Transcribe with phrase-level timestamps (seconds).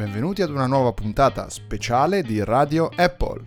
[0.00, 3.42] Benvenuti ad una nuova puntata speciale di Radio Apple.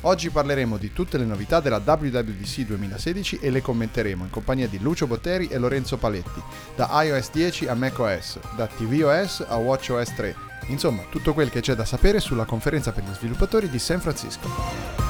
[0.00, 4.80] Oggi parleremo di tutte le novità della WWDC 2016 e le commenteremo in compagnia di
[4.80, 6.42] Lucio Botteri e Lorenzo Paletti,
[6.74, 10.45] da iOS 10 a macOS, da tvOS a watchOS 3.
[10.66, 15.05] Insomma, tutto quel che c'è da sapere sulla conferenza per gli sviluppatori di San Francisco.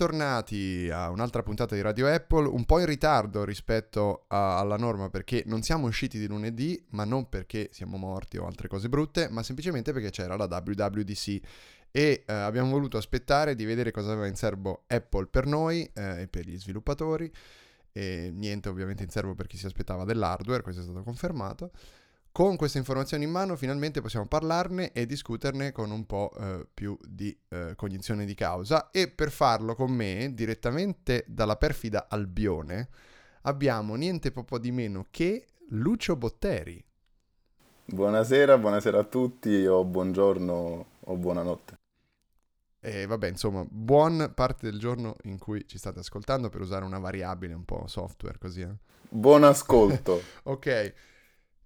[0.00, 5.10] Bentornati a un'altra puntata di Radio Apple, un po' in ritardo rispetto a, alla norma
[5.10, 9.28] perché non siamo usciti di lunedì, ma non perché siamo morti o altre cose brutte,
[9.28, 11.40] ma semplicemente perché c'era la WWDC
[11.90, 16.22] e eh, abbiamo voluto aspettare di vedere cosa aveva in serbo Apple per noi eh,
[16.22, 17.30] e per gli sviluppatori
[17.92, 21.72] e niente ovviamente in serbo per chi si aspettava dell'hardware, questo è stato confermato.
[22.32, 26.96] Con queste informazioni in mano finalmente possiamo parlarne e discuterne con un po' eh, più
[27.04, 32.88] di eh, cognizione di causa e per farlo con me direttamente dalla perfida Albione
[33.42, 36.82] abbiamo niente po' di meno che Lucio Botteri.
[37.86, 41.78] Buonasera, buonasera a tutti o buongiorno o buonanotte.
[42.78, 47.00] E vabbè, insomma, buon parte del giorno in cui ci state ascoltando per usare una
[47.00, 48.60] variabile un po' software così.
[48.60, 48.74] Eh?
[49.08, 50.22] Buon ascolto.
[50.44, 50.94] ok.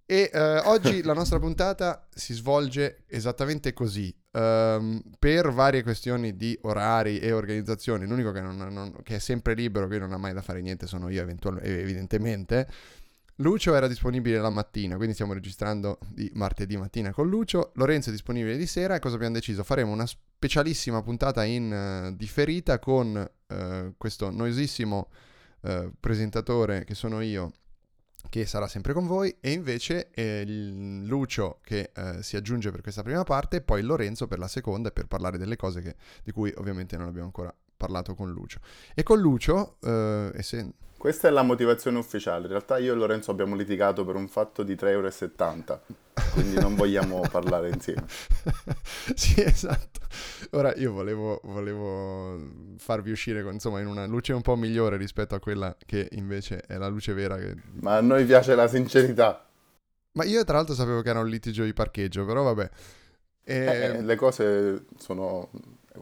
[0.07, 4.15] E uh, oggi la nostra puntata si svolge esattamente così.
[4.33, 9.55] Um, per varie questioni di orari e organizzazioni, l'unico che, non, non, che, è sempre
[9.55, 11.25] libero, che non ha mai da fare niente, sono io
[11.61, 12.67] evidentemente.
[13.39, 17.71] Lucio era disponibile la mattina, quindi stiamo registrando di martedì mattina con Lucio.
[17.75, 19.63] Lorenzo è disponibile di sera cosa abbiamo deciso?
[19.63, 25.09] Faremo una specialissima puntata in uh, differita con uh, questo noisissimo
[25.99, 27.51] presentatore che sono io
[28.29, 33.03] che sarà sempre con voi, e invece eh, Lucio che eh, si aggiunge per questa
[33.03, 36.53] prima parte, e poi Lorenzo per la seconda, per parlare delle cose che, di cui
[36.57, 38.59] ovviamente non abbiamo ancora parlato con Lucio.
[38.93, 40.73] E con Lucio, eh, se...
[41.05, 42.45] Questa è la motivazione ufficiale.
[42.45, 45.81] In realtà io e Lorenzo abbiamo litigato per un fatto di 3,70 euro,
[46.33, 48.05] quindi non vogliamo parlare insieme.
[49.13, 49.99] sì, esatto.
[50.53, 52.39] Ora io volevo, volevo
[52.77, 56.61] farvi uscire con, insomma, in una luce un po' migliore rispetto a quella che invece
[56.61, 57.37] è la luce vera.
[57.37, 57.55] Che...
[57.81, 59.47] Ma a noi piace la sincerità.
[60.13, 62.69] Ma io tra l'altro sapevo che era un litigio di parcheggio, però vabbè.
[63.43, 63.55] E...
[63.55, 65.51] Eh, eh, le cose sono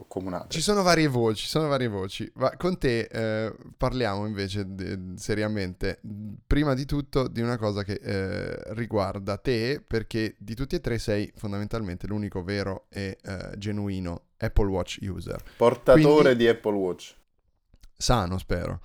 [0.08, 0.48] comunate.
[0.48, 2.30] Ci sono varie voci, ci sono varie voci.
[2.34, 6.00] Ma con te eh, parliamo invece de- seriamente,
[6.46, 10.98] prima di tutto, di una cosa che eh, riguarda te, perché di tutti e tre
[10.98, 15.42] sei fondamentalmente l'unico vero e eh, genuino Apple Watch user.
[15.56, 17.14] Portatore Quindi, di Apple Watch.
[17.96, 18.80] Sano, spero.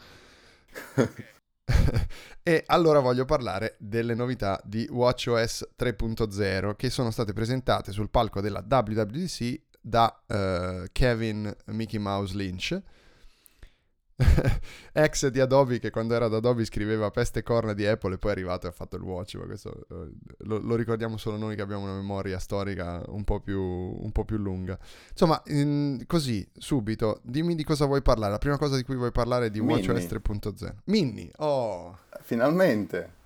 [2.43, 8.41] e allora voglio parlare delle novità di WatchOS 3.0 che sono state presentate sul palco
[8.41, 12.81] della WWDC da uh, Kevin Mickey Mouse Lynch,
[14.91, 18.31] ex di Adobe che quando era ad Adobe scriveva peste corna di Apple e poi
[18.31, 21.55] è arrivato e ha fatto il watch, ma questo uh, lo, lo, ricordiamo solo noi
[21.55, 24.77] che abbiamo una memoria storica un po' più, un po più lunga.
[25.11, 28.31] Insomma, in, così, subito, dimmi di cosa vuoi parlare.
[28.31, 30.73] La prima cosa di cui vuoi parlare è di WatchOS 3.0.
[30.85, 31.97] Mini, oh!
[32.21, 33.18] Finalmente!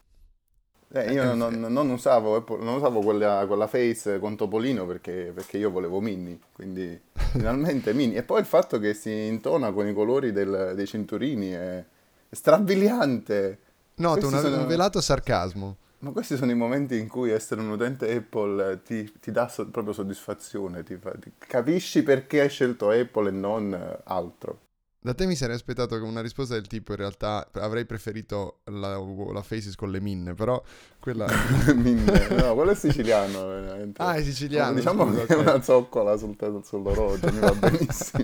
[0.96, 5.58] Eh, io eh, non, non, usavo, non usavo quella, quella, face con Topolino perché, perché
[5.58, 7.00] io volevo Minnie, quindi
[7.32, 8.20] finalmente Minnie.
[8.20, 11.84] E poi il fatto che si intona con i colori del, dei cinturini è,
[12.30, 13.58] strabiliante.
[13.96, 14.58] Noto una, sono...
[14.58, 15.78] un velato sarcasmo.
[16.00, 19.68] Ma questi sono i momenti in cui essere un utente Apple ti, ti dà so,
[19.70, 24.60] proprio soddisfazione, ti fa, ti, capisci perché hai scelto Apple e non altro.
[25.04, 29.42] Da te mi sarei aspettato una risposta del tipo in realtà avrei preferito la, la
[29.42, 30.64] Faces con le minne, però
[30.98, 31.28] quella...
[31.76, 34.02] minne, no, quello è siciliano veramente.
[34.02, 34.76] Ah, è siciliano.
[34.76, 35.46] Diciamo scusa, che okay.
[35.46, 38.24] è una zoccola sul, sull'orologio, mi va benissimo.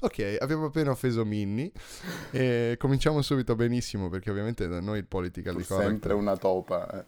[0.00, 1.72] ok, abbiamo appena offeso Minnie
[2.30, 6.92] e cominciamo subito benissimo perché ovviamente da noi il political di sempre una topa.
[6.92, 7.04] Eh.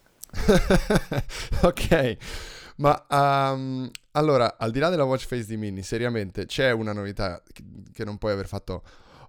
[1.61, 2.17] ok,
[2.77, 7.43] ma um, allora, al di là della watch face di Mini, seriamente c'è una novità
[7.93, 8.83] che, non puoi aver fatto.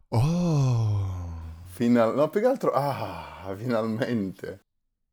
[0.09, 1.38] Oh!
[1.65, 2.15] Final...
[2.15, 2.71] No, più che altro.
[2.71, 4.65] Ah, finalmente.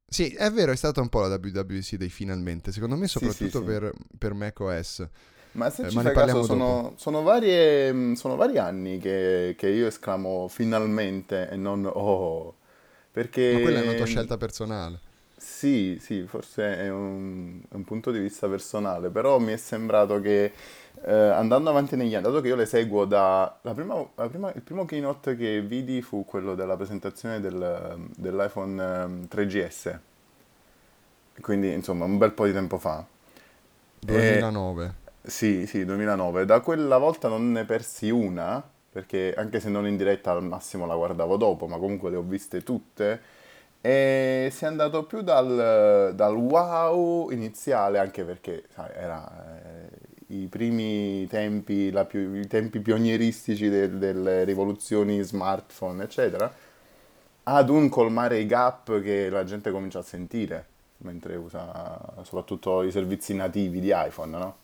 [0.09, 2.73] Sì, è vero, è stata un po' la WWC dei finalmente.
[2.73, 3.79] Secondo me, soprattutto sì, sì, sì.
[3.79, 5.09] Per, per macOS.
[5.53, 9.87] Ma se eh, ci fai caso, sono, sono, varie, sono, vari anni che, che, io
[9.87, 12.57] esclamo finalmente e non oh.
[13.11, 13.53] Perché...
[13.55, 15.01] Ma quella è una tua scelta personale.
[15.49, 20.21] Sì, sì, forse è un, è un punto di vista personale, però mi è sembrato
[20.21, 20.53] che
[21.05, 23.57] eh, andando avanti negli anni, dato che io le seguo da...
[23.63, 29.27] La prima, la prima, il primo keynote che vidi fu quello della presentazione del, dell'iPhone
[29.29, 30.01] 3GS, ehm,
[31.41, 33.05] quindi insomma un bel po' di tempo fa.
[34.01, 34.95] 2009.
[35.23, 36.45] E, sì, sì, 2009.
[36.45, 40.87] Da quella volta non ne persi una, perché anche se non in diretta al massimo
[40.87, 43.21] la guardavo dopo, ma comunque le ho viste tutte.
[43.87, 50.49] E si è andato più dal, dal wow iniziale, anche perché sai, era eh, i
[50.49, 56.53] primi tempi, più, i tempi pionieristici de, delle rivoluzioni smartphone, eccetera,
[57.45, 60.67] ad un colmare i gap che la gente comincia a sentire
[60.99, 64.57] mentre usa soprattutto i servizi nativi di iPhone, no?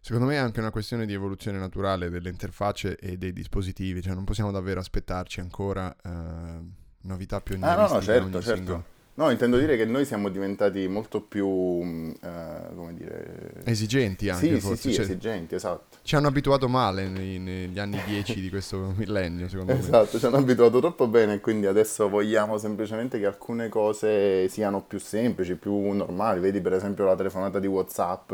[0.00, 4.14] Secondo me è anche una questione di evoluzione naturale delle interfacce e dei dispositivi, cioè
[4.14, 8.54] non possiamo davvero aspettarci ancora eh, novità più Ah no, no, certo, certo.
[8.56, 8.84] Singolo.
[9.18, 13.62] No, intendo dire che noi siamo diventati molto più, uh, come dire...
[13.64, 14.76] Esigenti anche, sì, forse.
[14.76, 15.96] Sì, sì, cioè, esigenti, esatto.
[16.02, 20.02] Ci hanno abituato male nei, negli anni 10 di questo millennio, secondo esatto, me.
[20.02, 25.00] Esatto, ci hanno abituato troppo bene, quindi adesso vogliamo semplicemente che alcune cose siano più
[25.00, 26.38] semplici, più normali.
[26.38, 28.32] Vedi per esempio la telefonata di WhatsApp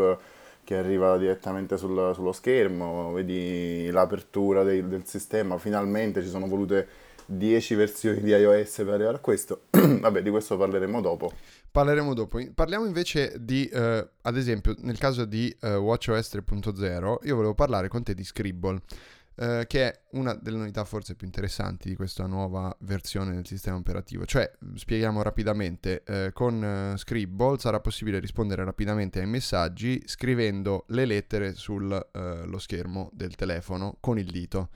[0.65, 6.87] che arriva direttamente sul, sullo schermo, vedi l'apertura dei, del sistema, finalmente ci sono volute
[7.27, 9.63] 10 versioni di iOS per arrivare a questo.
[9.71, 11.33] Vabbè, di questo parleremo dopo.
[11.71, 12.41] Parleremo dopo.
[12.55, 17.89] Parliamo invece di, eh, ad esempio, nel caso di eh, WatchOS 3.0, io volevo parlare
[17.89, 18.81] con te di Scribble.
[19.37, 23.77] Uh, che è una delle novità forse più interessanti di questa nuova versione del sistema
[23.77, 24.25] operativo.
[24.25, 31.05] Cioè, spieghiamo rapidamente, uh, con uh, Scribble sarà possibile rispondere rapidamente ai messaggi scrivendo le
[31.05, 32.07] lettere sullo
[32.59, 34.69] schermo del telefono con il dito.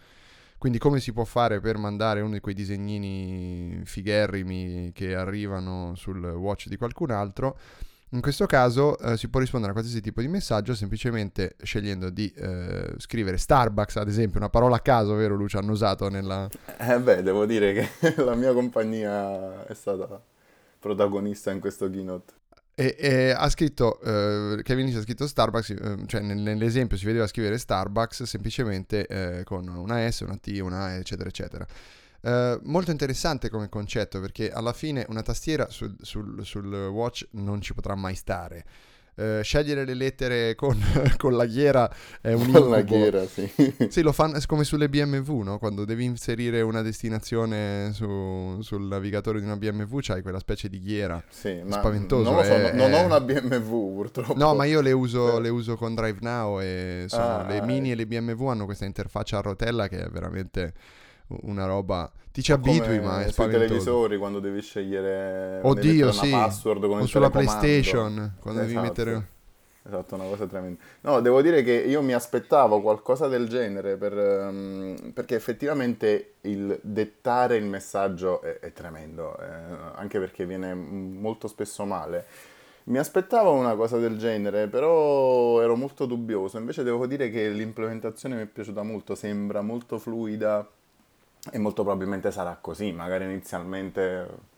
[0.58, 6.22] Quindi come si può fare per mandare uno di quei disegnini figherrimi che arrivano sul
[6.24, 7.56] watch di qualcun altro?
[8.12, 12.32] In questo caso eh, si può rispondere a qualsiasi tipo di messaggio semplicemente scegliendo di
[12.34, 15.58] eh, scrivere Starbucks, ad esempio, una parola a caso, vero Lucio?
[15.58, 16.48] Hanno usato nella...
[16.78, 20.20] Eh beh, devo dire che la mia compagnia è stata
[20.78, 22.32] protagonista in questo keynote.
[22.80, 27.06] E, e ha scritto, uh, Kevin Lynch ha scritto Starbucks, uh, cioè nel, nell'esempio si
[27.06, 31.66] vedeva scrivere Starbucks semplicemente uh, con una S, una T, una A, eccetera, eccetera.
[32.62, 37.74] molto interessante come concetto perché alla fine una tastiera sul, sul, sul watch non ci
[37.74, 38.64] potrà mai stare.
[39.18, 40.80] Uh, scegliere le lettere con,
[41.18, 42.60] con la ghiera è un incubo.
[42.60, 43.50] Con la ghiera, sì.
[43.90, 45.58] sì, lo fanno come sulle BMW, no?
[45.58, 50.78] Quando devi inserire una destinazione su, sul navigatore di una BMW c'hai quella specie di
[50.78, 51.20] ghiera.
[51.28, 52.30] Sì, ma spaventoso.
[52.30, 54.34] Non, so, è, non ho una BMW purtroppo.
[54.36, 57.90] No, ma io le uso, le uso con Drive Now e sono, ah, le Mini
[57.90, 60.74] e le BMW hanno questa interfaccia a rotella che è veramente
[61.42, 66.86] una roba ti ci abitui ma è sui televisori quando devi scegliere oddio sì password
[66.86, 68.74] con o sulla playstation quando esatto.
[68.74, 69.28] devi mettere
[69.88, 70.80] esatto una cosa tremenda.
[71.00, 76.78] No devo dire che io mi aspettavo qualcosa del genere per, um, perché effettivamente il
[76.82, 79.46] dettare il messaggio è, è tremendo eh,
[79.94, 82.26] anche perché viene molto spesso male.
[82.84, 86.56] Mi aspettavo una cosa del genere, però ero molto dubbioso.
[86.56, 90.66] Invece devo dire che l'implementazione mi è piaciuta molto, sembra molto fluida
[91.52, 94.56] e molto probabilmente sarà così, magari inizialmente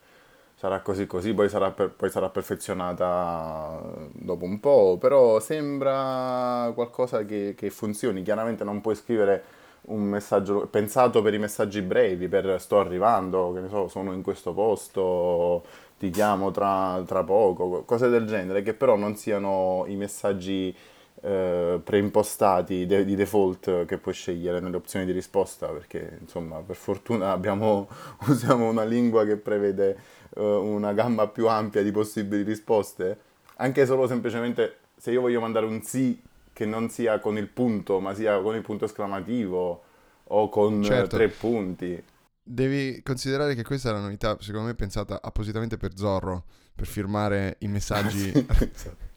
[0.60, 3.80] sarà così così, poi sarà, per, poi sarà perfezionata
[4.12, 8.22] dopo un po', però sembra qualcosa che, che funzioni.
[8.22, 9.42] Chiaramente non puoi scrivere
[9.82, 14.20] un messaggio pensato per i messaggi brevi, per sto arrivando, che ne so, sono in
[14.20, 15.64] questo posto,
[15.98, 20.76] ti chiamo tra, tra poco, cose del genere, che però non siano i messaggi
[21.22, 26.76] eh, preimpostati de- di default che puoi scegliere nelle opzioni di risposta perché insomma per
[26.76, 27.88] fortuna abbiamo,
[28.26, 29.98] usiamo una lingua che prevede
[30.36, 33.18] eh, una gamma più ampia di possibili risposte
[33.56, 36.20] anche solo semplicemente se io voglio mandare un sì
[36.52, 39.82] che non sia con il punto ma sia con il punto esclamativo
[40.24, 41.16] o con certo.
[41.16, 42.02] tre punti
[42.42, 47.56] Devi considerare che questa è la novità, secondo me, pensata appositamente per Zorro, per firmare
[47.60, 48.30] i messaggi.
[48.32, 49.09] esatto.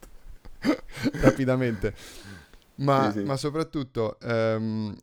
[1.21, 1.93] rapidamente.
[2.75, 3.25] Ma, sì, sì.
[3.25, 4.95] ma soprattutto, um,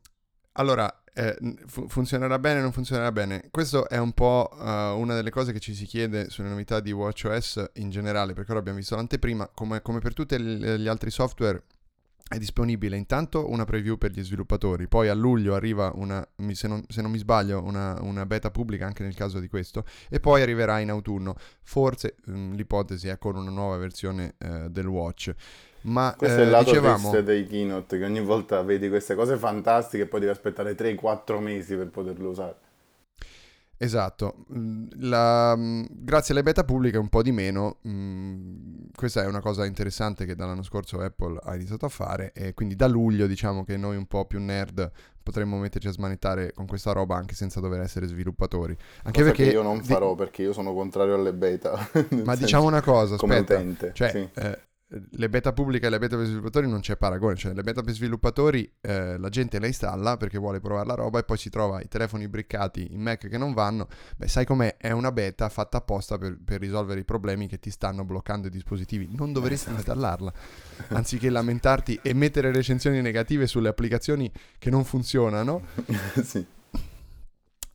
[0.52, 1.36] allora, eh,
[1.66, 3.48] fu- funzionerà bene o non funzionerà bene?
[3.50, 6.92] Questo è un po' uh, una delle cose che ci si chiede sulle novità di
[6.92, 11.62] WatchOS in generale, perché ora abbiamo visto l'anteprima, come, come per tutti gli altri software
[12.30, 16.80] è disponibile intanto una preview per gli sviluppatori, poi a luglio arriva una, se non,
[16.86, 20.40] se non mi sbaglio, una, una, beta pubblica anche nel caso di questo, e poi
[20.40, 25.34] arriverà in autunno, forse mh, mm, l'ipotesi è con una nuova versione eh, del Watch.
[25.82, 27.20] Ma, Questo eh, è il lato dicevamo...
[27.20, 31.74] dei keynote, che ogni volta vedi queste cose fantastiche e poi devi aspettare 3-4 mesi
[31.74, 32.54] per poterlo usare.
[33.82, 39.26] Esatto, mm, la, mm, grazie alle beta pubbliche un po' di meno, mm, questa è
[39.26, 43.26] una cosa interessante che dall'anno scorso Apple ha iniziato a fare e quindi da luglio
[43.26, 44.90] diciamo che noi un po' più nerd
[45.22, 48.76] potremmo metterci a smanettare con questa roba anche senza dover essere sviluppatori.
[49.04, 50.16] Anche cosa perché io non farò di...
[50.16, 51.88] perché io sono contrario alle beta.
[52.22, 54.28] Ma diciamo una cosa, aspetta, utente, cioè, sì.
[54.34, 54.58] eh,
[54.92, 57.94] le beta pubbliche e le beta per sviluppatori non c'è paragone, cioè le beta per
[57.94, 61.80] sviluppatori eh, la gente le installa perché vuole provare la roba e poi si trova
[61.80, 65.76] i telefoni briccati in Mac che non vanno, beh sai com'è, è una beta fatta
[65.76, 69.76] apposta per, per risolvere i problemi che ti stanno bloccando i dispositivi, non dovresti esatto.
[69.76, 70.32] installarla,
[70.88, 75.62] anziché lamentarti e mettere recensioni negative sulle applicazioni che non funzionano.
[76.24, 76.58] sì.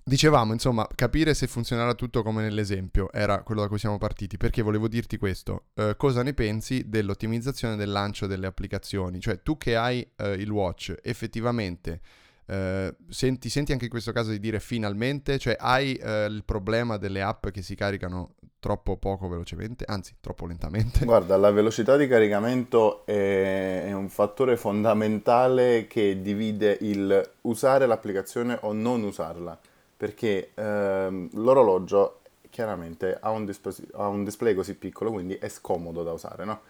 [0.07, 4.61] Dicevamo, insomma, capire se funzionerà tutto come nell'esempio era quello da cui siamo partiti, perché
[4.61, 5.69] volevo dirti questo.
[5.73, 9.19] Eh, cosa ne pensi dell'ottimizzazione del lancio delle applicazioni?
[9.19, 12.01] Cioè, tu che hai eh, il watch, effettivamente,
[12.45, 15.39] eh, senti, senti anche in questo caso di dire finalmente?
[15.39, 20.45] Cioè, hai eh, il problema delle app che si caricano troppo poco velocemente, anzi, troppo
[20.45, 21.01] lentamente?
[21.05, 28.59] Guarda, la velocità di caricamento è, è un fattore fondamentale che divide il usare l'applicazione
[28.61, 29.59] o non usarla
[29.97, 36.03] perché ehm, l'orologio chiaramente ha un, dispos- ha un, display così piccolo, quindi è scomodo
[36.03, 36.61] da usare, no?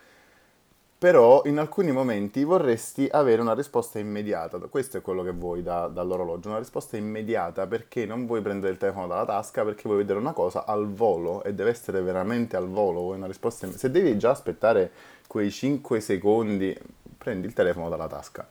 [0.97, 5.87] Però in alcuni momenti vorresti avere una risposta immediata, questo è quello che vuoi da,
[5.87, 10.17] dall'orologio, una risposta immediata perché non vuoi prendere il telefono dalla tasca, perché vuoi vedere
[10.17, 13.87] una cosa al volo e deve essere veramente al volo, vuoi una risposta immediata.
[13.87, 14.91] Se devi già aspettare
[15.27, 16.75] quei 5 secondi,
[17.17, 18.47] prendi il telefono dalla tasca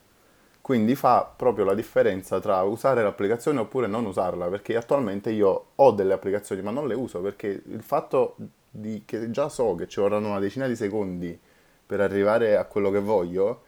[0.65, 5.91] quindi fa proprio la differenza tra usare l'applicazione oppure non usarla, perché attualmente io ho
[5.91, 8.35] delle applicazioni ma non le uso perché il fatto
[8.71, 11.39] di, che già so che ci vorranno una decina di secondi
[11.85, 13.61] per arrivare a quello che voglio,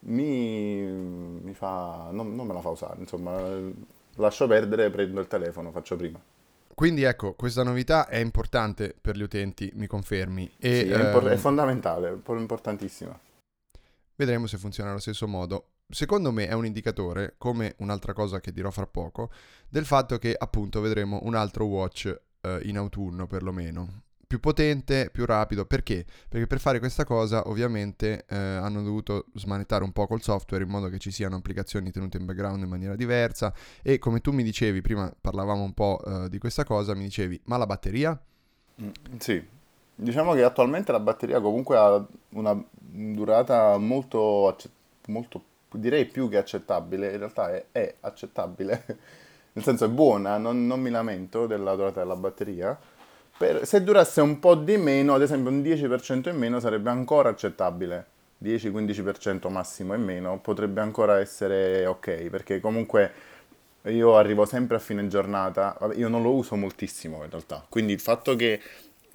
[0.00, 3.40] mi, mi fa, non, non me la fa usare, insomma,
[4.16, 6.20] lascio perdere, prendo il telefono, faccio prima.
[6.74, 10.56] Quindi ecco, questa novità è importante per gli utenti, mi confermi?
[10.58, 11.32] E, sì, è, impor- ehm...
[11.32, 13.18] è fondamentale, è importantissima.
[14.14, 18.52] Vedremo se funziona allo stesso modo secondo me è un indicatore, come un'altra cosa che
[18.52, 19.30] dirò fra poco,
[19.68, 24.02] del fatto che appunto vedremo un altro watch eh, in autunno perlomeno.
[24.26, 26.04] Più potente, più rapido, perché?
[26.28, 30.70] Perché per fare questa cosa ovviamente eh, hanno dovuto smanettare un po' col software in
[30.70, 34.42] modo che ci siano applicazioni tenute in background in maniera diversa e come tu mi
[34.42, 38.20] dicevi, prima parlavamo un po' eh, di questa cosa, mi dicevi, ma la batteria?
[38.82, 38.88] Mm,
[39.18, 39.46] sì,
[39.94, 44.56] diciamo che attualmente la batteria comunque ha una durata molto,
[45.06, 45.42] molto
[45.78, 48.84] direi più che accettabile, in realtà è, è accettabile,
[49.52, 52.78] nel senso è buona, non, non, mi lamento della durata della batteria.
[53.36, 57.30] Per, se durasse un po' di meno, ad esempio un 10% in meno, sarebbe ancora
[57.30, 58.12] accettabile.
[58.42, 63.12] 10-15% massimo in meno potrebbe ancora essere ok, perché comunque
[63.84, 68.00] io arrivo sempre a fine giornata, io non lo uso moltissimo in realtà, quindi il
[68.00, 68.60] fatto che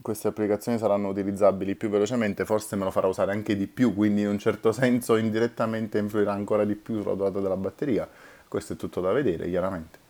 [0.02, 4.22] queste applicazioni saranno utilizzabili più velocemente, forse me lo farà usare anche di più, quindi
[4.22, 8.08] in un certo senso indirettamente influirà ancora di più sulla durata della batteria.
[8.48, 10.08] Questo è tutto da vedere, chiaramente.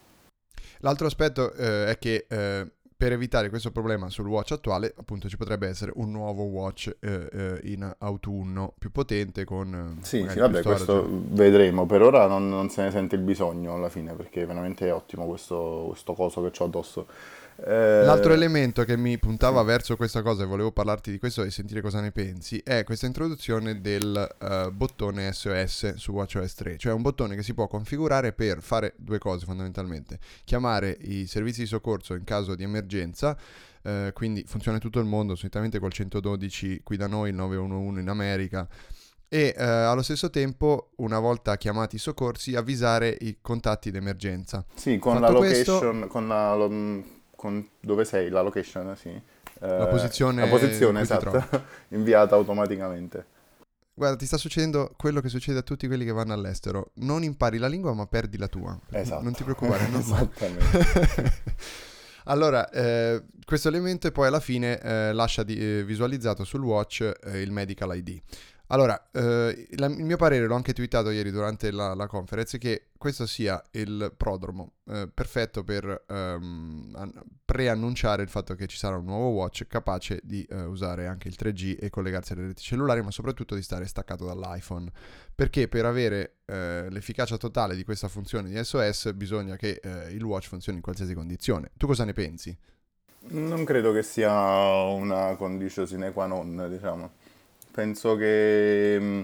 [0.79, 5.38] L'altro aspetto eh, è che eh, per evitare questo problema sul watch attuale, appunto, ci
[5.38, 9.98] potrebbe essere un nuovo watch eh, eh in autunno più potente con...
[10.00, 11.86] Eh, sì, sì vabbè, questo vedremo.
[11.86, 15.25] Per ora non, non, se ne sente il bisogno alla fine, perché veramente è ottimo
[15.27, 17.08] questo, questo coso che ho addosso.
[17.65, 18.03] Eh...
[18.03, 19.65] L'altro elemento che mi puntava sì.
[19.65, 23.05] verso questa cosa e volevo parlarti di questo e sentire cosa ne pensi è questa
[23.05, 28.33] introduzione del uh, bottone SOS su WatchOS 3, cioè un bottone che si può configurare
[28.33, 33.37] per fare due cose fondamentalmente, chiamare i servizi di soccorso in caso di emergenza,
[33.83, 37.99] uh, quindi funziona in tutto il mondo, solitamente col 112 qui da noi, il 911
[37.99, 38.67] in America,
[39.31, 44.65] e uh, allo stesso tempo, una volta chiamati i soccorsi, avvisare i contatti d'emergenza.
[44.73, 46.07] Sì, con Fatto la location, questo...
[46.07, 46.55] con la
[47.39, 49.10] con dove sei, la location, sì.
[49.60, 51.63] La eh, posizione, la posizione esatto,
[51.96, 53.25] inviata automaticamente.
[53.93, 56.91] Guarda, ti sta succedendo quello che succede a tutti quelli che vanno all'estero.
[56.96, 58.77] Non impari la lingua, ma perdi la tua.
[58.91, 59.24] Esatto.
[59.24, 59.88] Non ti preoccupare.
[59.88, 61.34] Non Esattamente.
[62.25, 67.10] allora, eh, questo elemento e poi alla fine eh, lascia di, eh, visualizzato sul watch
[67.24, 68.22] eh, il medical ID.
[68.71, 72.89] Allora, eh, la, il mio parere, l'ho anche twittato ieri durante la, la conference, che
[72.99, 77.11] questo sia il prodromo eh, perfetto per ehm,
[77.45, 81.35] preannunciare il fatto che ci sarà un nuovo watch capace di eh, usare anche il
[81.39, 84.91] 3G e collegarsi alle reti cellulari, ma soprattutto di stare staccato dall'iPhone.
[85.33, 90.21] Perché per avere eh, l'efficacia totale di questa funzione di SOS bisogna che eh, il
[90.21, 91.71] watch funzioni in qualsiasi condizione.
[91.75, 92.55] Tu cosa ne pensi?
[93.29, 97.17] Non credo che sia una condizione sine qua non, diciamo
[97.79, 99.21] penso che, mm,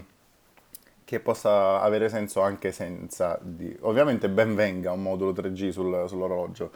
[1.04, 3.76] che, possa avere senso anche senza di...
[3.80, 6.70] Ovviamente ben venga un modulo 3G sul, sull'orologio,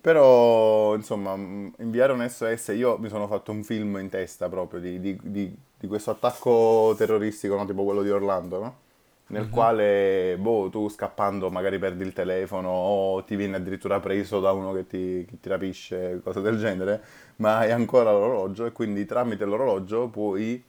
[0.00, 5.00] Però, insomma, inviare un SOS, io mi sono fatto un film in testa proprio di,
[5.00, 7.64] di, di, questo attacco terroristico, no?
[7.66, 8.76] tipo quello di Orlando, no?
[9.28, 9.50] nel mm-hmm.
[9.50, 14.72] quale, boh, tu scappando magari perdi il telefono o ti viene addirittura preso da uno
[14.72, 17.02] che ti, che ti rapisce, cose del genere,
[17.36, 20.62] ma hai ancora l'orologio e quindi tramite l'orologio puoi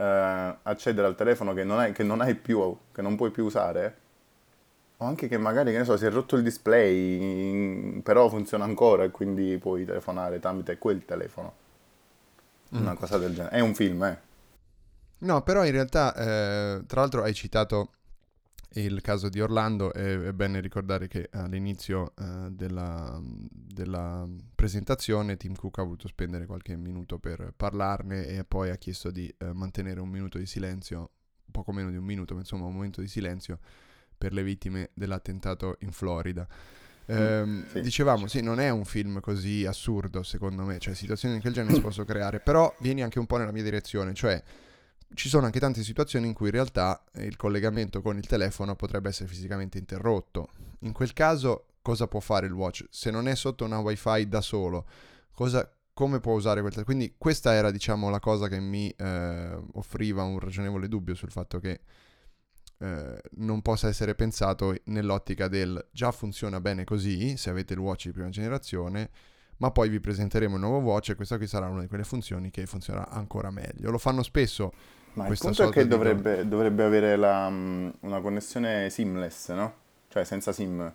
[0.00, 3.44] eh, accedere al telefono che non, hai, che non hai più, che non puoi più
[3.44, 3.96] usare
[4.96, 9.04] o anche che magari, che ne so, si è rotto il display, però funziona ancora
[9.04, 11.54] e quindi puoi telefonare tramite quel telefono.
[12.70, 12.96] Una mm.
[12.96, 13.56] cosa del genere.
[13.56, 14.18] È un film, eh.
[15.20, 17.92] No, però in realtà, eh, tra l'altro hai citato
[18.74, 25.54] il caso di Orlando e è bene ricordare che all'inizio eh, della, della, presentazione Tim
[25.54, 30.00] Cook ha voluto spendere qualche minuto per parlarne e poi ha chiesto di eh, mantenere
[30.00, 31.10] un minuto di silenzio,
[31.50, 33.58] poco meno di un minuto, ma insomma un momento di silenzio
[34.16, 36.46] per le vittime dell'attentato in Florida.
[37.06, 37.80] Eh, sì.
[37.80, 41.74] Dicevamo, sì, non è un film così assurdo secondo me, cioè situazioni di quel genere
[41.74, 44.40] si possono creare, però vieni anche un po' nella mia direzione, cioè
[45.14, 49.08] ci sono anche tante situazioni in cui in realtà il collegamento con il telefono potrebbe
[49.08, 50.48] essere fisicamente interrotto.
[50.80, 52.86] In quel caso cosa può fare il watch?
[52.90, 54.86] Se non è sotto una wifi da solo,
[55.32, 56.96] cosa, come può usare quel telefono?
[56.96, 61.58] Quindi questa era diciamo la cosa che mi eh, offriva un ragionevole dubbio sul fatto
[61.58, 61.80] che
[62.78, 68.06] eh, non possa essere pensato nell'ottica del già funziona bene così, se avete il watch
[68.06, 69.10] di prima generazione,
[69.58, 72.50] ma poi vi presenteremo il nuovo watch e questa qui sarà una di quelle funzioni
[72.50, 73.90] che funzionerà ancora meglio.
[73.90, 74.72] Lo fanno spesso.
[75.14, 79.74] Ma il punto è che dovrebbe, dovrebbe avere la, mm, una connessione seamless, no?
[80.08, 80.92] Cioè senza SIM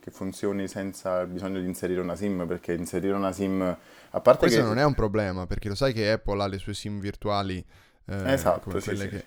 [0.00, 4.60] che funzioni senza bisogno di inserire una SIM, perché inserire una SIM a parte Questo
[4.60, 4.66] che...
[4.66, 7.64] non è un problema, perché lo sai che Apple ha le sue SIM virtuali
[8.06, 9.08] eh, esatto, sì, sì.
[9.08, 9.24] che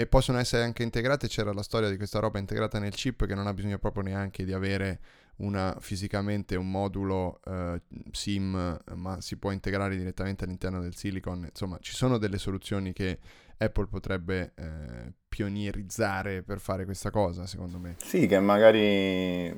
[0.00, 1.28] e possono essere anche integrate.
[1.28, 4.46] C'era la storia di questa roba integrata nel chip che non ha bisogno proprio neanche
[4.46, 5.00] di avere
[5.36, 7.78] una, fisicamente un modulo uh,
[8.10, 11.44] SIM, ma si può integrare direttamente all'interno del silicon.
[11.44, 13.18] Insomma, ci sono delle soluzioni che
[13.62, 17.96] Apple potrebbe eh, pionierizzare per fare questa cosa, secondo me.
[17.98, 19.54] Sì, che magari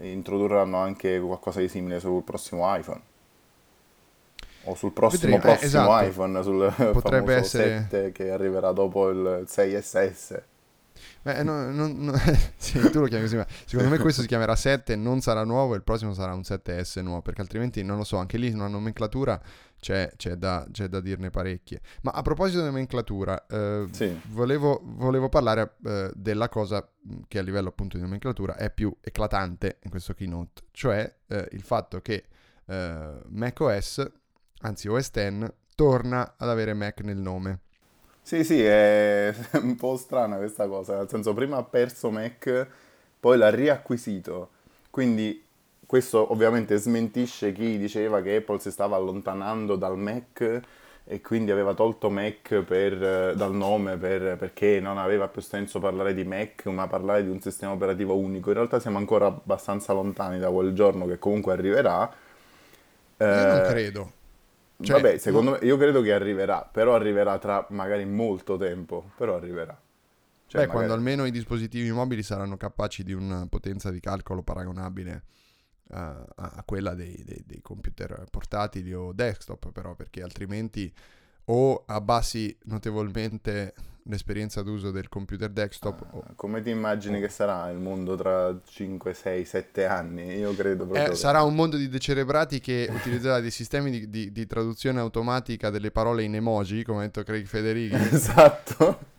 [0.00, 3.00] introdurranno anche qualcosa di simile sul prossimo iPhone.
[4.64, 6.06] O sul prossimo, Vedremo, prossimo eh, esatto.
[6.06, 7.86] iPhone, sul Potrebbe essere...
[7.88, 10.42] 7 che arriverà dopo il 6SS.
[11.22, 12.12] Beh, no, no, no,
[12.56, 15.74] sì, tu lo chiami così, ma secondo me questo si chiamerà 7, non sarà nuovo
[15.74, 18.66] e il prossimo sarà un 7S nuovo, perché altrimenti non lo so, anche lì una
[18.66, 19.40] nomenclatura
[19.80, 21.80] c'è, c'è, da, c'è da, dirne parecchie.
[22.02, 24.20] Ma a proposito di nomenclatura, eh, sì.
[24.28, 26.88] volevo, volevo, parlare eh, della cosa
[27.26, 31.62] che a livello appunto di nomenclatura è più eclatante in questo keynote, cioè eh, il
[31.62, 32.24] fatto che
[32.66, 34.06] eh, macOS
[34.60, 37.60] anzi OS X, torna ad avere Mac nel nome.
[38.22, 42.66] Sì, sì, è un po' strana questa cosa, nel senso prima ha perso Mac,
[43.20, 44.50] poi l'ha riacquisito,
[44.90, 45.44] quindi
[45.88, 50.60] questo ovviamente smentisce chi diceva che Apple si stava allontanando dal Mac
[51.02, 56.12] e quindi aveva tolto Mac per, dal nome per, perché non aveva più senso parlare
[56.12, 58.50] di Mac ma parlare di un sistema operativo unico.
[58.50, 62.00] In realtà siamo ancora abbastanza lontani da quel giorno che comunque arriverà.
[63.16, 64.12] Io eh, non credo.
[64.82, 65.58] Cioè, Vabbè, secondo no.
[65.58, 69.72] me, io credo che arriverà, però arriverà tra magari molto tempo, però arriverà.
[69.72, 70.70] Cioè, Beh, magari...
[70.70, 75.22] quando almeno i dispositivi mobili saranno capaci di una potenza di calcolo paragonabile
[75.88, 80.92] uh, a, quella dei, dei, dei, computer portatili o desktop, però, perché altrimenti
[81.50, 83.74] o abbassi notevolmente
[84.08, 86.06] l'esperienza d'uso del computer desktop.
[86.12, 90.36] Ah, come ti immagini che sarà il mondo tra 5, 6, 7 anni?
[90.36, 91.06] Io credo proprio.
[91.06, 91.14] Eh, che...
[91.14, 95.90] Sarà un mondo di decerebrati che utilizzerà dei sistemi di, di, di, traduzione automatica delle
[95.90, 97.94] parole in emoji, come ha detto Craig Federighi.
[98.14, 99.16] esatto.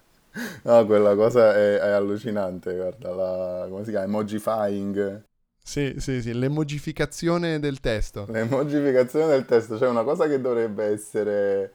[0.63, 4.05] No, quella cosa è, è allucinante, guarda, la, come si chiama?
[4.05, 5.27] Emojifying.
[5.69, 8.25] Sì, sì, sì, l'emogificazione del testo.
[8.29, 11.73] L'emogificazione del testo, cioè una cosa che dovrebbe essere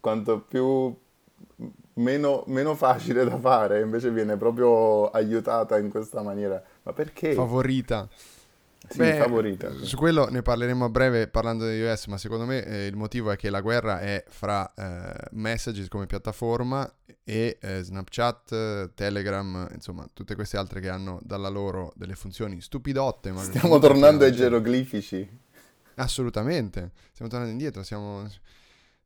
[0.00, 0.92] quanto più
[1.94, 6.60] meno, meno, facile da fare, invece viene proprio aiutata in questa maniera.
[6.82, 7.34] Ma perché?
[7.34, 8.08] Favorita.
[8.88, 9.70] Sì, Beh, favorita.
[9.82, 13.30] Su quello ne parleremo a breve parlando di iOS, ma secondo me eh, il motivo
[13.30, 16.90] è che la guerra è fra eh, Messages come piattaforma
[17.22, 23.30] e eh, Snapchat, Telegram, insomma, tutte queste altre che hanno dalla loro delle funzioni stupidotte.
[23.32, 25.46] Ma Stiamo tornando ai geroglifici.
[25.96, 28.26] Assolutamente, stiamo tornando indietro, siamo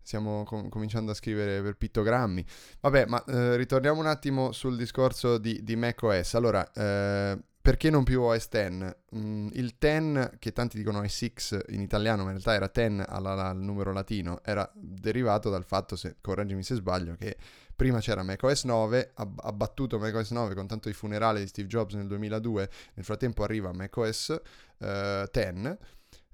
[0.02, 2.44] stiamo com- cominciando a scrivere per pittogrammi.
[2.80, 6.34] Vabbè, ma eh, ritorniamo un attimo sul discorso di, di macOS.
[6.34, 8.96] Allora, eh, perché non più OS X?
[9.16, 13.04] Mm, il 10, che tanti dicono OS X in italiano, ma in realtà era 10
[13.08, 17.36] alla, al numero latino, era derivato dal fatto, se, correggimi se sbaglio, che
[17.76, 21.94] prima c'era macOS 9, ha abbattuto macOS 9 con tanto di funerale di Steve Jobs
[21.94, 24.40] nel 2002, nel frattempo arriva macOS
[24.78, 25.78] eh, 10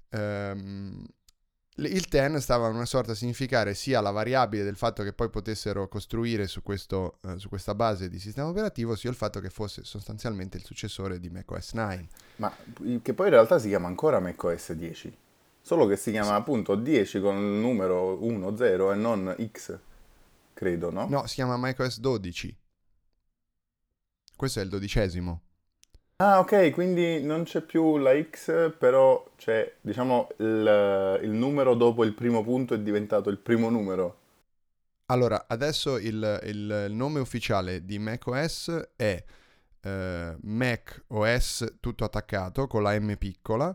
[0.09, 1.05] ehm,
[1.85, 5.87] il ten stava una sorta a significare sia la variabile del fatto che poi potessero
[5.87, 9.83] costruire su, questo, eh, su, questa base di sistema operativo, sia il fatto che fosse
[9.83, 12.07] sostanzialmente il successore di macOS 9.
[12.37, 12.55] Ma
[13.01, 15.17] che poi in realtà si chiama ancora macOS 10,
[15.61, 16.33] solo che si chiama sì.
[16.33, 19.77] appunto 10 con il numero 1, 0 e non X,
[20.53, 21.07] credo, no?
[21.07, 22.57] No, si chiama macOS 12.
[24.35, 25.41] Questo è il dodicesimo.
[26.21, 32.03] Ah, ok, quindi non c'è più la X, però c'è, diciamo, il, il numero dopo
[32.03, 34.17] il primo punto è diventato il primo numero.
[35.05, 39.23] Allora, adesso il, il nome ufficiale di macOS è
[39.81, 43.73] eh, Mac OS tutto attaccato con la M piccola,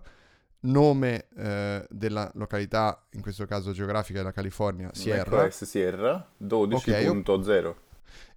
[0.61, 5.37] nome eh, della località, in questo caso geografica della California, Sierra.
[5.37, 6.74] macOS Sierra 12.0.
[6.74, 7.74] Okay,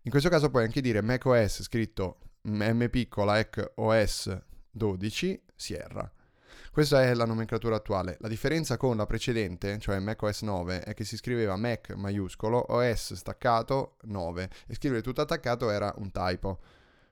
[0.03, 6.09] in questo caso puoi anche dire macOS scritto M piccola EC OS 12 Sierra.
[6.71, 8.17] Questa è la nomenclatura attuale.
[8.19, 13.15] La differenza con la precedente, cioè macOS 9, è che si scriveva Mac maiuscolo, OS
[13.15, 16.59] staccato 9 e scrivere tutto attaccato era un typo.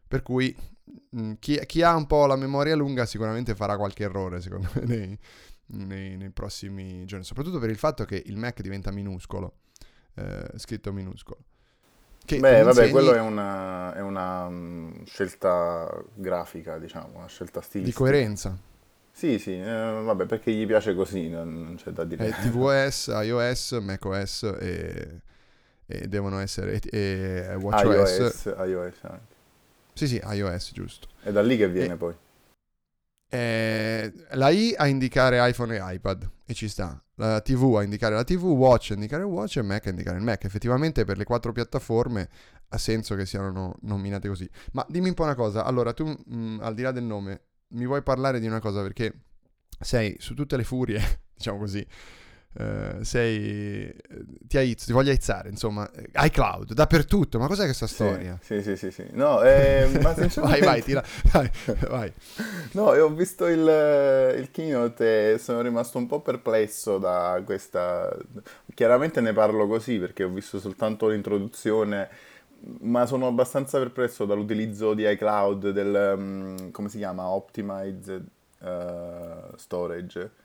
[0.08, 0.56] Per cui
[1.18, 4.86] mm, chi, chi, ha un po' la memoria lunga sicuramente farà qualche errore, secondo me,
[4.86, 5.20] nei,
[5.68, 7.26] nei, nei prossimi giorni.
[7.26, 9.62] Soprattutto per il fatto che il Mac diventa minuscolo,
[10.14, 11.40] eh, scritto minuscolo.
[12.26, 12.92] Che Beh, vabbè, insegni...
[12.92, 18.04] quello è una, è una um, scelta grafica, diciamo, una scelta stilistica.
[18.04, 18.58] Di coerenza.
[19.12, 22.28] Sì, sì, eh, vabbè, perché gli piace così, non, non c'è da dire.
[22.28, 25.22] È TVOS, iOS, macOS e,
[25.86, 28.18] e devono essere e, e WatchOS.
[28.18, 29.34] iOS, iOS anche.
[29.94, 31.08] Sì, sì, iOS, giusto.
[31.22, 32.16] È da lì che viene e, poi.
[33.30, 37.00] Eh, la I a indicare iPhone e iPad e ci sta.
[37.16, 40.18] La TV a indicare la TV, Watch a indicare il Watch e Mac a indicare
[40.18, 40.44] il Mac.
[40.44, 42.30] Effettivamente per le quattro piattaforme
[42.70, 44.50] ha senso che siano nominate così.
[44.74, 45.64] Ma dimmi un po' una cosa.
[45.64, 48.82] Allora, tu mh, mm, al di là del nome, mi vuoi parlare di una cosa
[48.82, 49.14] perché
[49.80, 51.02] sei su tutte le furie,
[51.34, 51.86] diciamo così
[52.58, 53.94] Uh, sei,
[54.48, 58.40] ti, aizzo, ti voglio aizzare, insomma, iCloud, dappertutto, ma cos'è questa storia?
[58.42, 59.06] Sì, sì, sì, sì.
[59.12, 61.52] No, eh, ma vai, vai, tira, vai,
[61.90, 62.14] vai.
[62.72, 63.60] No, ho visto il,
[64.38, 68.16] il keynote e sono rimasto un po' perplesso da questa...
[68.74, 72.08] Chiaramente ne parlo così perché ho visto soltanto l'introduzione,
[72.84, 78.24] ma sono abbastanza perplesso dall'utilizzo di iCloud, del, um, come si chiama, Optimized
[78.60, 80.44] uh, Storage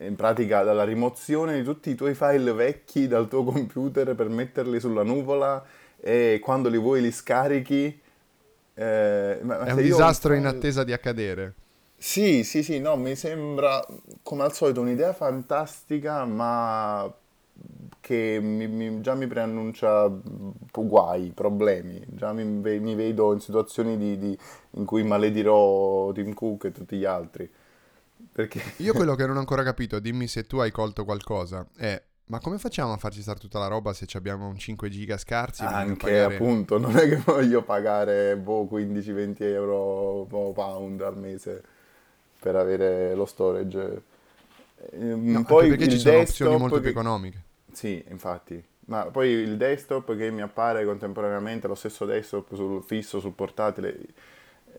[0.00, 4.78] in pratica dalla rimozione di tutti i tuoi file vecchi dal tuo computer per metterli
[4.78, 5.64] sulla nuvola
[6.00, 8.00] e quando li vuoi li scarichi.
[8.74, 11.54] Eh, è un disastro in attesa di accadere.
[11.96, 13.84] Sì, sì, sì, no, mi sembra
[14.22, 17.12] come al solito un'idea fantastica, ma
[18.00, 20.08] che mi, mi, già mi preannuncia
[20.70, 22.00] guai, problemi.
[22.06, 24.38] Già mi, mi vedo in situazioni di, di,
[24.72, 27.50] in cui maledirò Tim Cook e tutti gli altri.
[28.38, 28.62] Perché...
[28.76, 32.40] Io quello che non ho ancora capito, dimmi se tu hai colto qualcosa, è ma
[32.40, 35.64] come facciamo a farci stare tutta la roba se abbiamo un 5 giga scarsi?
[35.64, 36.34] Anche pagare...
[36.34, 41.62] appunto, non è che voglio pagare boh, 15-20 euro boh, pound al mese
[42.38, 44.02] per avere lo storage.
[44.92, 46.82] Ehm, no, poi perché ci sono opzioni molto che...
[46.82, 47.42] più economiche.
[47.72, 48.62] Sì, infatti.
[48.84, 53.96] Ma poi il desktop che mi appare contemporaneamente, lo stesso desktop sul fisso, sul portatile,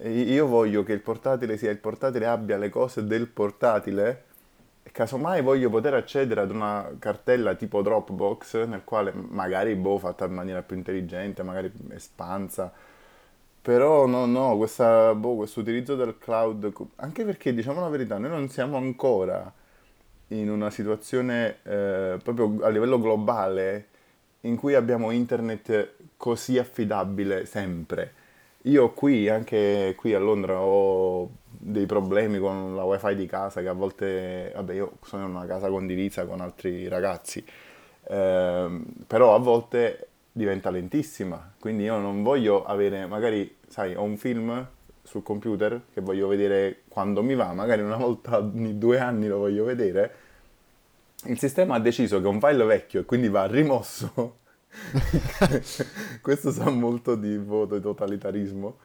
[0.07, 4.23] io voglio che il portatile sia il portatile, abbia le cose del portatile
[4.83, 10.25] e casomai voglio poter accedere ad una cartella tipo Dropbox nel quale magari boh fatta
[10.25, 12.71] in maniera più intelligente, magari espansa.
[13.61, 18.29] Però no, no, questa, boh, questo utilizzo del cloud, anche perché diciamo la verità, noi
[18.29, 19.51] non siamo ancora
[20.29, 23.87] in una situazione eh, proprio a livello globale
[24.41, 28.13] in cui abbiamo internet così affidabile sempre
[28.63, 33.67] io qui, anche qui a Londra, ho dei problemi con la wifi di casa che
[33.67, 37.43] a volte, vabbè io sono in una casa condivisa con altri ragazzi,
[38.07, 44.17] eh, però a volte diventa lentissima, quindi io non voglio avere, magari, sai, ho un
[44.17, 44.67] film
[45.03, 49.37] sul computer che voglio vedere quando mi va, magari una volta ogni due anni lo
[49.39, 50.15] voglio vedere,
[51.25, 54.37] il sistema ha deciso che è un file vecchio e quindi va rimosso
[56.21, 58.77] Questo sa molto di voto e totalitarismo.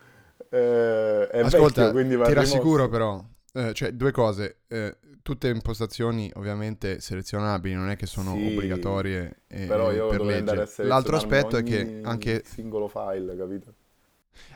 [0.49, 7.01] Eh, è Ascolta, vecchio, ti rassicuro però, eh, cioè due cose, eh, tutte impostazioni ovviamente
[7.01, 10.85] selezionabili, non è che sono sì, obbligatorie e, però io per legge.
[10.85, 13.75] L'altro aspetto è che anche singolo file, capito?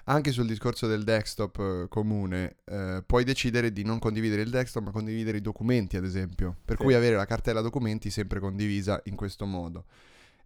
[0.04, 4.84] Anche sul discorso del desktop eh, comune, eh, puoi decidere di non condividere il desktop,
[4.84, 6.56] ma condividere i documenti, ad esempio.
[6.64, 6.82] Per sì.
[6.82, 9.84] cui avere la cartella documenti sempre condivisa in questo modo.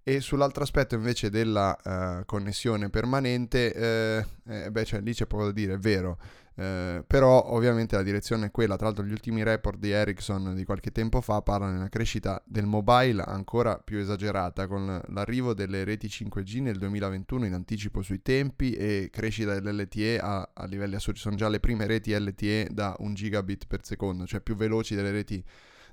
[0.05, 5.45] E sull'altro aspetto invece della uh, connessione permanente, eh, eh, beh, cioè, lì c'è poco
[5.45, 6.19] da dire, è vero.
[6.55, 10.65] Eh, però ovviamente la direzione è quella, tra l'altro gli ultimi report di Ericsson di
[10.65, 15.83] qualche tempo fa parlano di una crescita del mobile ancora più esagerata con l'arrivo delle
[15.85, 21.21] reti 5G nel 2021 in anticipo sui tempi e crescita dell'LTE a, a livelli assurdi,
[21.21, 25.11] sono già le prime reti LTE da 1 gigabit per secondo, cioè più veloci delle
[25.11, 25.43] reti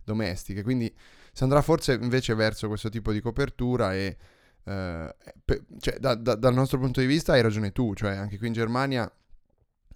[0.03, 0.93] domestiche, quindi
[1.39, 4.17] si andrà forse invece verso questo tipo di copertura e...
[4.62, 5.08] Uh,
[5.45, 8.47] pe- cioè, da, da, dal nostro punto di vista hai ragione tu, cioè anche qui
[8.47, 9.10] in Germania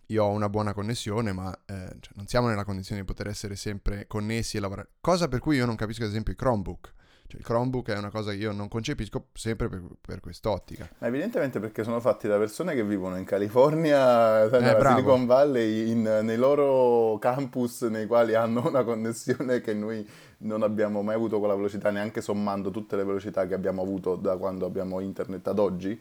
[0.05, 3.57] io ho una buona connessione, ma eh, cioè non siamo nella condizione di poter essere
[3.57, 4.91] sempre connessi e lavorare.
[5.01, 6.93] Cosa per cui io non capisco, ad esempio, i Chromebook.
[7.33, 10.87] Cioè, il Chromebook è una cosa che io non concepisco sempre per, per quest'ottica.
[10.99, 15.89] Ma evidentemente perché sono fatti da persone che vivono in California, eh, nella Silicon Valley,
[15.89, 20.07] in, nei loro campus nei quali hanno una connessione che noi
[20.39, 24.15] non abbiamo mai avuto con la velocità, neanche sommando tutte le velocità che abbiamo avuto
[24.15, 25.99] da quando abbiamo internet ad oggi.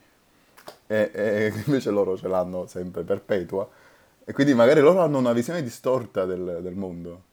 [0.87, 3.67] E, e invece loro ce l'hanno sempre perpetua.
[4.25, 7.31] E quindi magari loro hanno una visione distorta del, del mondo.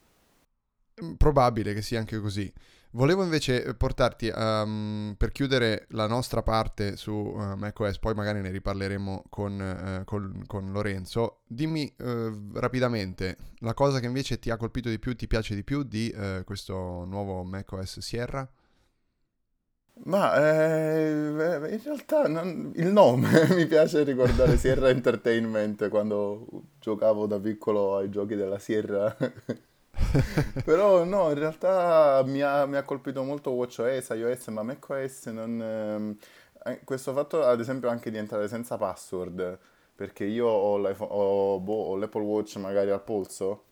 [1.17, 2.51] Probabile che sia anche così.
[2.93, 8.49] Volevo invece portarti um, per chiudere la nostra parte su uh, macOS, poi magari ne
[8.49, 11.41] riparleremo con, uh, con, con Lorenzo.
[11.45, 15.63] Dimmi uh, rapidamente la cosa che invece ti ha colpito di più, ti piace di
[15.63, 16.11] più di
[16.43, 18.49] questo nuovo macOS Sierra?
[20.05, 26.47] Ma eh, in realtà non, il nome mi piace ricordare Sierra Entertainment quando
[26.79, 29.15] giocavo da piccolo ai giochi della Sierra.
[30.63, 35.61] Però no, in realtà mi ha, mi ha colpito molto WatchOS, iOS, ma macOS non...
[35.61, 36.17] Ehm,
[36.65, 39.57] eh, questo fatto ad esempio anche di entrare senza password,
[39.95, 43.63] perché io ho, ho, boh, ho l'Apple Watch magari al polso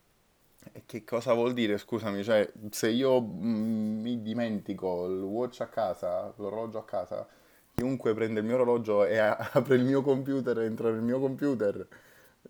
[0.74, 5.68] e che cosa vuol dire, scusami, cioè se io mm, mi dimentico il watch a
[5.68, 7.28] casa, l'orologio a casa,
[7.74, 11.88] chiunque prende il mio orologio e apre il mio computer, entra nel mio computer,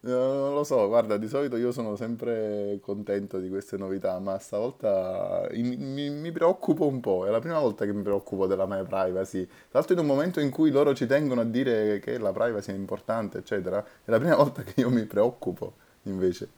[0.01, 5.47] non lo so, guarda, di solito io sono sempre contento di queste novità, ma stavolta
[5.51, 8.83] mi, mi, mi, preoccupo un po', è la prima volta che mi preoccupo della mia
[8.83, 9.45] privacy.
[9.45, 12.71] Tra l'altro in un momento in cui loro ci tengono a dire che la privacy
[12.71, 16.49] è importante, eccetera, è la prima volta che io mi preoccupo invece.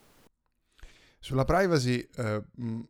[1.21, 2.41] Sulla privacy, eh,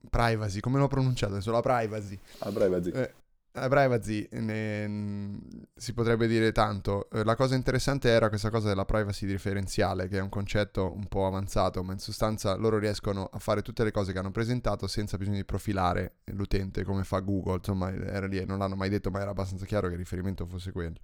[0.09, 1.39] privacy, come l'ho pronunciata?
[1.41, 2.17] Sulla privacy.
[2.39, 2.91] La privacy.
[2.91, 3.13] Eh,
[3.53, 5.39] la privacy ne,
[5.75, 7.09] si potrebbe dire tanto.
[7.11, 11.07] Eh, la cosa interessante era questa cosa della privacy differenziale, che è un concetto un
[11.07, 14.87] po' avanzato, ma in sostanza loro riescono a fare tutte le cose che hanno presentato
[14.87, 17.55] senza bisogno di profilare l'utente come fa Google.
[17.55, 20.71] Insomma, era lì, non l'hanno mai detto, ma era abbastanza chiaro che il riferimento fosse
[20.71, 20.97] quello.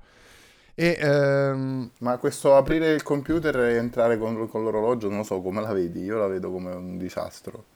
[0.75, 1.89] E, ehm...
[1.99, 5.73] Ma questo aprire il computer e entrare con, con l'orologio, non lo so come la
[5.73, 7.73] vedi, io la vedo come un disastro.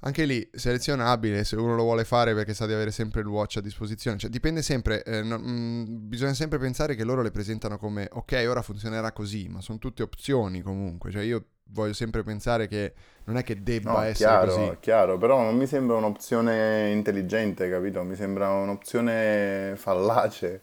[0.00, 3.56] Anche lì selezionabile se uno lo vuole fare perché sa di avere sempre il watch
[3.56, 4.16] a disposizione.
[4.16, 8.08] Cioè, dipende sempre, eh, no, mh, mm, bisogna sempre pensare che loro le presentano come
[8.10, 11.10] ok, ora funzionerà così, ma sono tutte opzioni comunque.
[11.10, 14.76] Cioè, io voglio sempre pensare che non è che debba no, essere chiaro, così.
[14.80, 18.04] Chiaro, però non mi sembra un'opzione intelligente, capito?
[18.04, 20.62] Mi sembra un'opzione fallace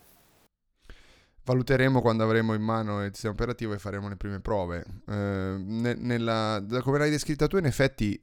[1.45, 4.83] valuteremo quando avremo in mano il sistema operativo e faremo le prime prove.
[5.07, 8.21] Eh, ne, nella, da come l'hai descritta tu, in effetti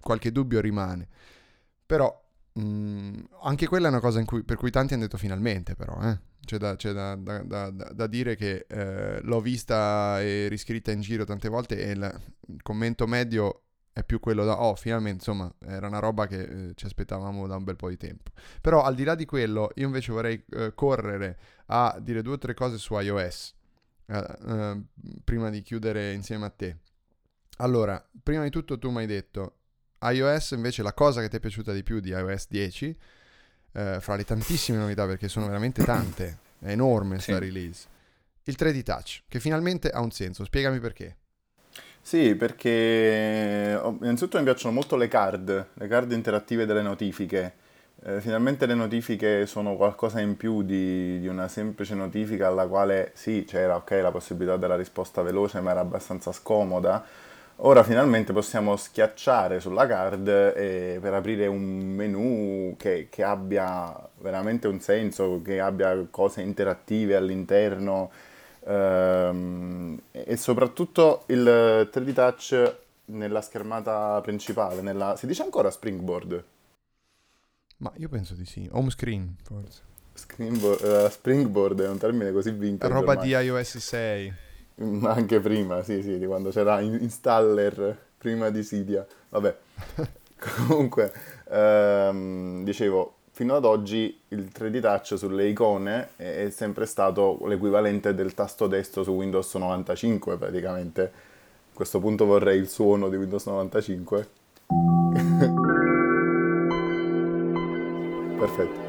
[0.00, 1.08] qualche dubbio rimane.
[1.84, 2.18] Però
[2.52, 6.00] mh, mm, anche quella è una cosa cui, per cui tanti hanno detto finalmente, però.
[6.02, 6.18] Eh?
[6.44, 11.24] C'è, da, c'è da, da, da, dire che eh, l'ho vista e riscritta in giro
[11.24, 12.20] tante volte e il
[12.62, 13.64] commento medio
[14.00, 17.56] è più quello da, oh, finalmente, insomma, era una roba che eh, ci aspettavamo da
[17.56, 18.30] un bel po' di tempo.
[18.60, 22.38] Però al di là di quello, io invece vorrei eh, correre a dire due o
[22.38, 23.54] tre cose su iOS,
[24.06, 24.82] eh, eh,
[25.22, 26.78] prima di chiudere insieme a te.
[27.58, 29.56] Allora, prima di tutto tu mi hai detto,
[30.00, 32.98] iOS invece la cosa che ti è piaciuta di più di iOS 10,
[33.72, 37.38] eh, fra le tantissime novità, perché sono veramente tante, è enorme questa sì.
[37.38, 37.88] release,
[38.44, 41.16] il 3D Touch, che finalmente ha un senso, spiegami perché.
[42.10, 47.54] Sì, perché oh, innanzitutto mi piacciono molto le card, le card interattive delle notifiche.
[48.02, 53.12] Eh, finalmente le notifiche sono qualcosa in più di, di, una semplice notifica alla quale
[53.14, 57.04] sì, c'era ok la possibilità della risposta veloce, ma era abbastanza scomoda.
[57.62, 61.62] Ora finalmente possiamo schiacciare sulla card e, per aprire un
[61.94, 68.10] menu che, che abbia veramente un senso, che abbia cose interattive all'interno
[68.62, 75.16] e soprattutto il 3D Touch nella schermata principale, nella...
[75.16, 76.44] si dice ancora Springboard?
[77.78, 79.88] Ma io penso di sì, home screen forse.
[80.12, 82.92] Screenboard, uh, springboard è un termine così vintage.
[82.92, 83.26] Roba ormai.
[83.26, 84.34] di iOS 6.
[84.80, 89.06] Ma anche prima, sì, sì, di quando c'era installer prima di Cydia.
[89.30, 89.56] Vabbè,
[90.38, 91.12] comunque,
[91.48, 98.34] ehm, dicevo, fino ad oggi il 3D Touch sulle icone è, sempre stato l'equivalente del
[98.34, 101.02] tasto destro su Windows 95 praticamente.
[101.72, 104.28] A questo punto vorrei il suono di Windows 95.
[108.38, 108.80] Perfetto.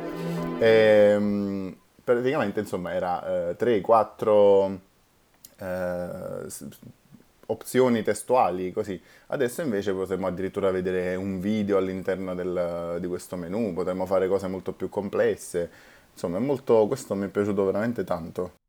[0.60, 4.78] E, ehm, praticamente insomma era eh, 3-4
[5.60, 6.50] eh,
[7.52, 9.00] opzioni testuali così.
[9.28, 14.48] Adesso invece potremmo addirittura vedere un video all'interno del, di questo menu, potremmo fare cose
[14.48, 15.70] molto più complesse.
[16.14, 18.60] Insomma, molto, questo mi è piaciuto veramente tanto.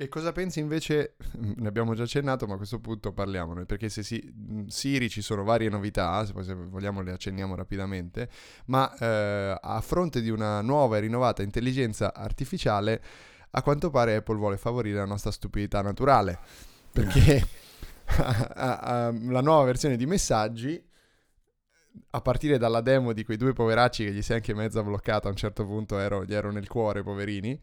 [0.00, 1.16] E cosa pensi invece,
[1.56, 4.32] ne abbiamo già accennato, ma a questo punto parliamone, perché se si,
[4.68, 8.28] Siri ci sono varie novità, se, poi se vogliamo le accenniamo rapidamente,
[8.66, 13.02] ma eh, a fronte di una nuova e rinnovata intelligenza artificiale,
[13.50, 16.38] a quanto pare Apple vuole favorire la nostra stupidità naturale,
[17.02, 17.46] perché
[18.54, 20.82] la nuova versione di messaggi
[22.10, 25.28] a partire dalla demo di quei due poveracci che gli si è anche mezza bloccata
[25.28, 27.58] a un certo punto, ero, gli ero nel cuore, poverini.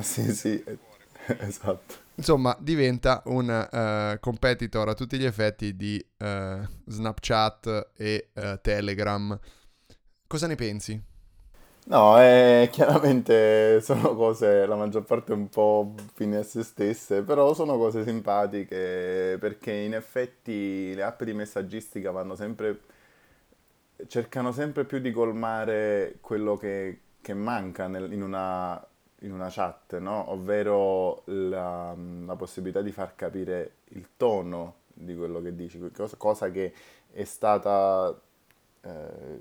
[0.00, 0.62] Sì, sì,
[1.26, 2.04] esatto.
[2.14, 9.38] Insomma, diventa un uh, competitor a tutti gli effetti di uh, Snapchat e uh, Telegram.
[10.26, 11.00] Cosa ne pensi?
[11.88, 17.54] No, eh, chiaramente sono cose, la maggior parte un po' fine a se stesse, però
[17.54, 22.80] sono cose simpatiche perché in effetti le app di messaggistica vanno sempre,
[24.08, 28.84] cercano sempre più di colmare quello che, che manca nel, in una
[29.20, 30.30] in una chat, no?
[30.30, 31.94] ovvero la,
[32.26, 36.72] la, possibilità di far capire il tono di quello che dici, cosa, cosa che
[37.10, 38.14] è stata
[38.82, 39.38] eh,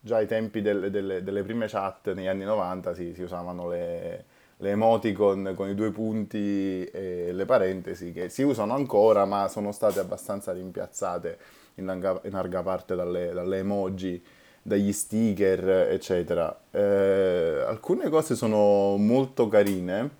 [0.00, 4.24] già ai tempi del, delle, delle, prime chat negli anni 90 si, si usavano le,
[4.56, 9.72] le emoticon con i due punti e le parentesi che si usano ancora ma sono
[9.72, 11.38] state abbastanza rimpiazzate
[11.74, 14.22] in larga, in larga parte dalle, dalle emoji
[14.68, 16.56] dagli sticker, eccetera.
[16.70, 20.10] Eh, alcune cose sono molto carine,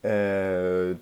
[0.00, 0.96] eh,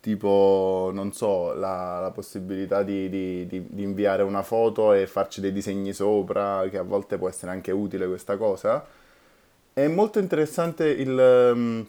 [0.00, 5.40] tipo, non so, la, la possibilità di, di, di, di, inviare una foto e farci
[5.40, 8.84] dei disegni sopra, che a volte può essere anche utile questa cosa.
[9.72, 11.86] È molto interessante il, um,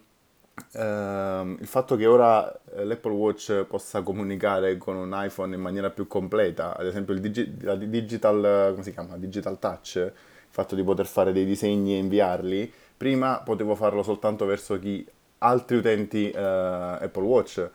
[0.73, 5.89] uh, il fatto che ora eh, l'Apple Watch possa comunicare con un iPhone in maniera
[5.89, 9.17] più completa, ad esempio il digi- la digital, come si chiama?
[9.17, 10.13] digital touch, il
[10.49, 12.71] fatto di poter fare dei disegni e inviarli.
[12.97, 15.05] Prima potevo farlo soltanto verso chi
[15.39, 17.69] altri utenti uh, Apple Watch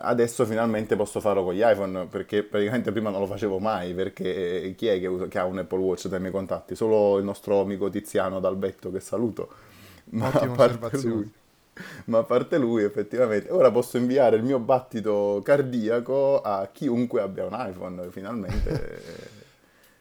[0.00, 4.74] adesso finalmente posso farlo con gli iPhone perché praticamente prima non lo facevo mai perché
[4.76, 6.74] chi è che, usa, che ha un Apple Watch dai miei contatti?
[6.74, 9.48] Solo il nostro amico Tiziano Dalbetto che saluto.
[10.10, 11.32] Ma a parte lui,
[12.06, 13.50] ma a parte lui effettivamente.
[13.50, 19.40] Ora posso inviare il mio battito cardiaco a chiunque abbia un iPhone finalmente.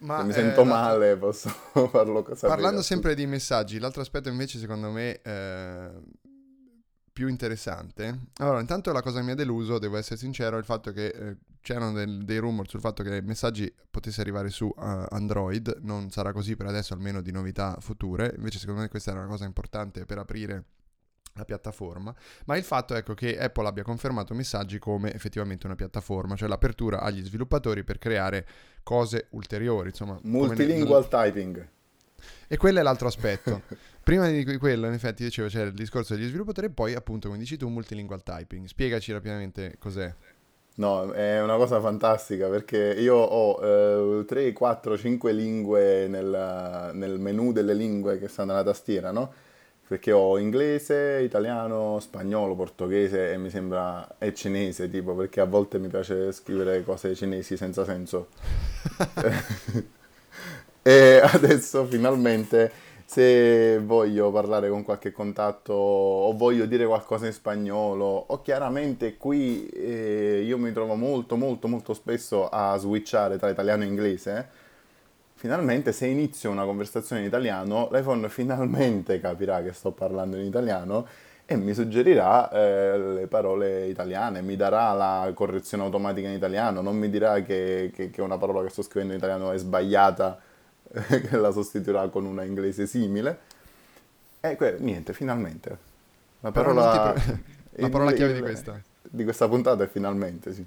[0.02, 1.48] Ma, se mi sento eh, male posso
[1.92, 5.90] farlo sapere parlando sempre di messaggi l'altro aspetto invece secondo me eh,
[7.12, 8.28] più interessante.
[8.38, 11.08] Allora, intanto la cosa che mi ha deluso, devo essere sincero, è il fatto che
[11.08, 15.80] eh, c'erano del, dei rumor sul fatto che i messaggi potessero arrivare su uh, Android,
[15.82, 19.30] non sarà così per adesso, almeno di novità future, invece secondo me questa era una
[19.30, 20.66] cosa importante per aprire
[21.34, 22.14] la piattaforma,
[22.46, 27.00] ma il fatto ecco che Apple abbia confermato messaggi come effettivamente una piattaforma, cioè l'apertura
[27.00, 28.46] agli sviluppatori per creare
[28.84, 31.08] cose ulteriori, insomma, multilingual ne...
[31.08, 31.70] typing.
[32.48, 33.62] E quello è l'altro aspetto.
[34.04, 37.40] Prima di quello, in effetti, dicevo c'era il discorso degli sviluppatori e poi, appunto, come
[37.40, 38.66] dici tu, multilingual typing.
[38.66, 40.14] Spiegaci rapidamente cos'è.
[40.76, 47.20] No, è una cosa fantastica perché io ho eh, 3, 4, 5 lingue nel, nel
[47.20, 49.32] menu delle lingue che stanno nella tastiera, no?
[49.88, 55.78] Perché ho inglese, italiano, spagnolo, portoghese e mi sembra è cinese, tipo, perché a volte
[55.78, 58.30] mi piace scrivere cose cinesi senza senso.
[60.82, 68.06] e adesso finalmente se voglio parlare con qualche contatto o voglio dire qualcosa in spagnolo
[68.06, 73.84] o chiaramente qui eh, io mi trovo molto molto molto spesso a switchare tra italiano
[73.84, 74.48] e inglese
[75.36, 81.06] finalmente se inizio una conversazione in italiano l'iPhone finalmente capirà che sto parlando in italiano
[81.46, 86.96] e mi suggerirà eh, le parole italiane, mi darà la correzione automatica in italiano, non
[86.96, 90.40] mi dirà che, che, che una parola che sto scrivendo in italiano è sbagliata
[91.08, 93.40] che la sostituirà con una inglese simile.
[94.40, 95.78] E que- niente, finalmente.
[96.42, 97.44] La parola, pre-
[97.82, 98.82] la parola chiave di questa.
[99.02, 100.66] Di questa puntata è finalmente, sì.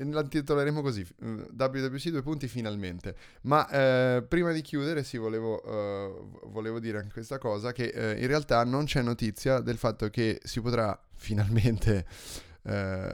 [0.00, 3.16] La intitoleremo così, WWC due punti finalmente.
[3.42, 8.20] Ma eh, prima di chiudere sì, volevo, uh, volevo, dire anche questa cosa, che uh,
[8.20, 12.06] in realtà non c'è notizia del fatto che si potrà finalmente
[12.62, 13.10] eh,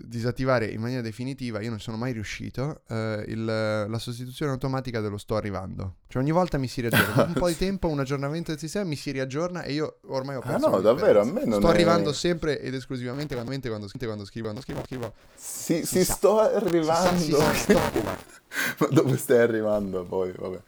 [0.00, 5.18] disattivare in maniera definitiva, io non sono mai riuscito, eh, il, la sostituzione automatica dello
[5.18, 5.96] sto arrivando.
[6.06, 8.94] Cioè ogni volta mi si riaggiorna, un po' di tempo, un aggiornamento del sistema mi
[8.94, 11.70] si riaggiorna e io ormai ho perso Ah no, davvero, a me non Sto è...
[11.70, 15.12] arrivando sempre ed esclusivamente quando, quando, quando scrivo, quando scrivo, scrivo.
[15.34, 17.18] Si, Si si sto arrivando.
[17.20, 17.72] Si sa, si.
[18.78, 20.32] Ma dove stai arrivando poi?
[20.32, 20.60] Vabbè.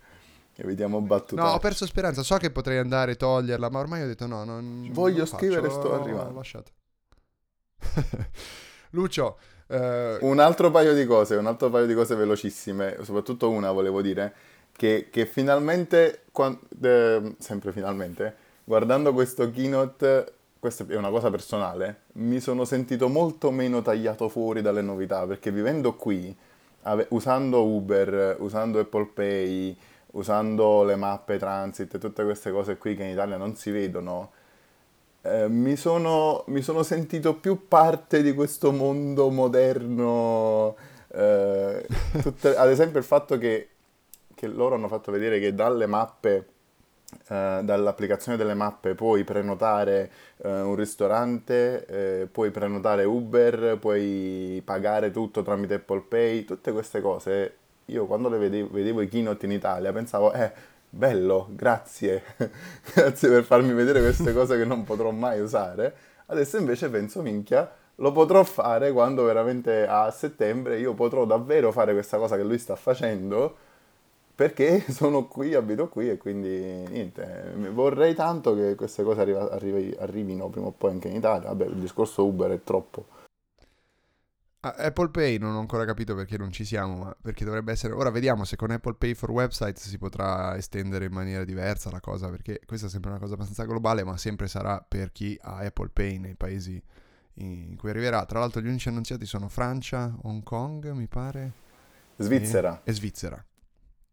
[0.57, 1.41] Evitiamo battute.
[1.41, 4.45] No, ho perso speranza, so che potrei andare a toglierla, ma ormai ho detto no,
[4.45, 6.35] non Voglio non scrivere, faccio, sto arrivando.
[6.35, 6.71] lasciato.
[8.91, 9.37] Lucio,
[9.69, 14.03] eh, Un altro paio di cose, un altro paio di cose velocissime, soprattutto una volevo
[14.03, 14.33] dire,
[14.73, 18.35] che, che finalmente, quan- eh, sempre finalmente,
[18.65, 24.61] guardando questo keynote, questa è una cosa personale, mi sono sentito molto meno tagliato fuori
[24.61, 26.37] dalle novità, perché vivendo qui,
[26.83, 29.77] ave- usando Uber, usando Apple Pay,
[30.13, 34.33] usando le mappe transit tutte queste cose qui che in Italia non si vedono,
[35.23, 40.77] eh, mi sono, mi sono sentito più parte di questo mondo moderno.
[41.09, 41.87] eh,
[42.23, 43.69] tutte- ad esempio, il fatto che,
[44.35, 46.47] che loro hanno fatto vedere che dalle mappe,
[47.29, 50.11] eh, dall'applicazione delle mappe, puoi prenotare
[50.43, 51.87] eh, un ristorante,
[52.23, 57.55] eh, puoi prenotare Uber, puoi pagare tutto tramite Apple Pay, tutte queste cose.
[57.87, 60.53] Io quando le vedevo, vedevo i keynote in Italia pensavo, eh,
[60.91, 62.23] bello, grazie,
[62.95, 65.95] grazie per farmi vedere queste cose che non potrò mai usare.
[66.27, 71.93] Adesso invece penso, minchia, lo potrò fare quando veramente a settembre io potrò davvero fare
[71.93, 73.57] questa cosa che lui sta facendo
[74.35, 76.49] perché sono qui, abito qui e quindi
[76.89, 81.49] niente, vorrei tanto che queste cose arriva- arrivi- arrivino prima o poi anche in Italia.
[81.49, 83.05] Vabbè, il discorso Uber è troppo.
[84.61, 87.93] A- Apple Pay non ho ancora capito perché non ci siamo, ma perché dovrebbe essere...
[87.95, 92.01] Ora vediamo se con Apple Pay for Websites si potrà estendere in maniera diversa la
[92.01, 95.57] cosa, perché questa è sempre una cosa abbastanza globale, ma sempre sarà per chi ha
[95.59, 96.83] Apple Pay nei paesi
[97.35, 98.25] in cui arriverà.
[98.27, 101.53] Tra l'altro gli unici annunziati sono Francia, Hong Kong, mi pare,
[102.17, 102.83] Svizzera.
[102.85, 103.45] e, e Svizzera.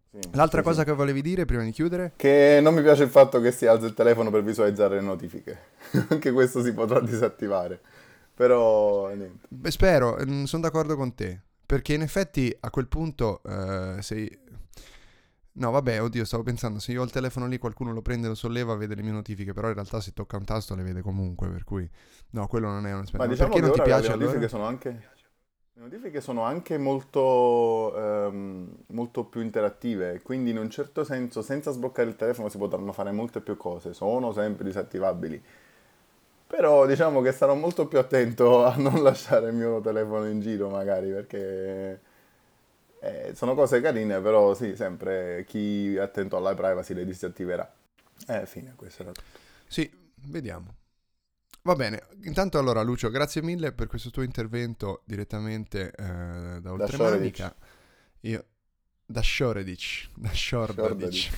[0.09, 0.85] Sì, L'altra sì, cosa sì.
[0.85, 2.13] che volevi dire prima di chiudere?
[2.15, 5.59] Che non mi piace il fatto che si alza il telefono per visualizzare le notifiche.
[6.09, 7.81] Anche questo si potrà disattivare.
[8.37, 9.47] Però niente.
[9.49, 10.15] Beh, spero,
[10.45, 11.41] sono d'accordo con te.
[11.65, 14.45] Perché in effetti a quel punto eh, sei...
[15.53, 18.35] No, vabbè, oddio, stavo pensando, se io ho il telefono lì, qualcuno lo prende, lo
[18.35, 21.49] solleva, vede le mie notifiche, però in realtà se tocca un tasto le vede comunque,
[21.49, 21.89] per cui...
[22.29, 23.23] No, quello non è un aspetto.
[23.23, 24.47] Ma diciamo perché non ti piace le notifiche allora?
[24.49, 24.89] sono anche...
[25.73, 31.71] Le notifiche sono anche molto, ehm, molto più interattive, quindi in un certo senso, senza
[31.71, 33.93] sbloccare il telefono, si potranno fare molte più cose.
[33.93, 35.43] Sono sempre disattivabili.
[36.47, 40.69] Però diciamo che sarò molto più attento a non lasciare il mio telefono in giro,
[40.69, 41.99] magari, perché
[43.01, 47.69] eh, sono cose carine, però sì, sempre chi è attento alla privacy le disattiverà.
[48.27, 49.27] Eh, fine, questo era tutto.
[49.67, 49.89] Sì,
[50.25, 50.75] vediamo.
[51.63, 57.53] Va bene, intanto allora Lucio, grazie mille per questo tuo intervento direttamente eh, da Oltremanica.
[58.21, 58.45] Io
[59.05, 61.29] da Shoreditch, da Shoreditch.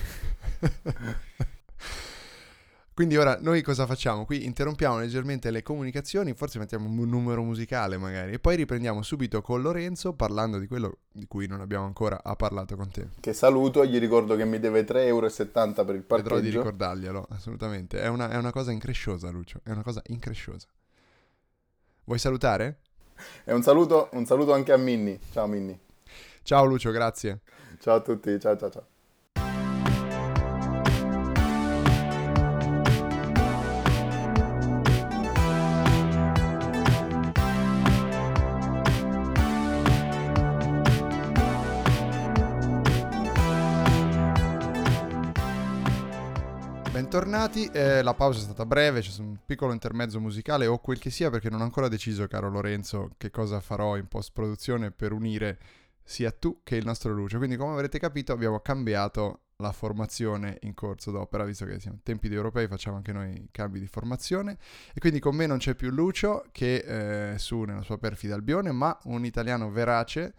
[2.92, 4.24] Quindi ora noi cosa facciamo?
[4.26, 9.40] Qui interrompiamo leggermente le comunicazioni, forse mettiamo un numero musicale magari e poi riprendiamo subito
[9.40, 13.08] con Lorenzo parlando di quello di cui non abbiamo ancora ha parlato con te.
[13.20, 15.28] Che saluto, gli ricordo che mi deve 3,70 euro
[15.84, 16.56] per il Vedrò di parcheggio.
[16.58, 18.00] ricordarglielo, assolutamente.
[18.00, 20.66] È una, è una cosa incresciosa, Lucio, è una cosa incresciosa.
[22.04, 22.80] Vuoi salutare?
[23.44, 25.18] E un saluto, un saluto anche a Minni.
[25.32, 25.78] Ciao Minni.
[26.42, 27.40] Ciao Lucio, grazie.
[27.80, 28.99] Ciao a tutti, ciao ciao ciao.
[47.10, 51.10] Bentornati, eh, la pausa è stata breve, c'è un piccolo intermezzo musicale o quel che
[51.10, 55.58] sia perché non ho ancora deciso, caro Lorenzo, che cosa farò in post-produzione per unire
[56.04, 57.38] sia tu che il nostro Lucio.
[57.38, 62.04] Quindi come avrete capito abbiamo cambiato la formazione in corso d'opera, visto che siamo in
[62.04, 64.56] tempi di europei facciamo anche noi cambi di formazione
[64.94, 68.36] e quindi con me non c'è più Lucio che eh, è su nella sua perfida
[68.36, 70.32] Albione, ma un italiano verace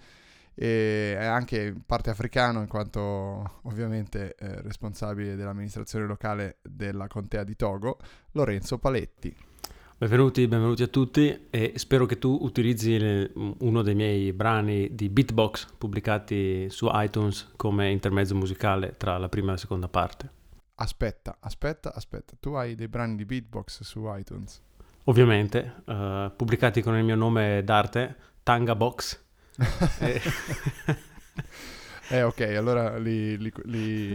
[0.54, 7.44] e è anche in parte africano in quanto ovviamente eh, responsabile dell'amministrazione locale della contea
[7.44, 7.98] di Togo,
[8.32, 9.36] Lorenzo Paletti.
[9.98, 15.10] Benvenuti, benvenuti a tutti e spero che tu utilizzi le- uno dei miei brani di
[15.10, 20.30] beatbox pubblicati su iTunes come intermezzo musicale tra la prima e la seconda parte.
[20.76, 24.60] Aspetta, aspetta, aspetta, tu hai dei brani di beatbox su iTunes?
[25.04, 29.24] Ovviamente, eh, pubblicati con il mio nome d'arte, Tanga Box.
[30.00, 30.22] E-
[32.10, 32.24] eh.
[32.24, 34.14] Ok, allora li, li- li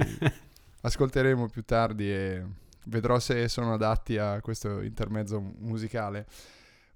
[0.82, 2.44] ascolteremo più tardi e
[2.86, 6.26] vedrò se sono adatti a questo intermezzo musicale.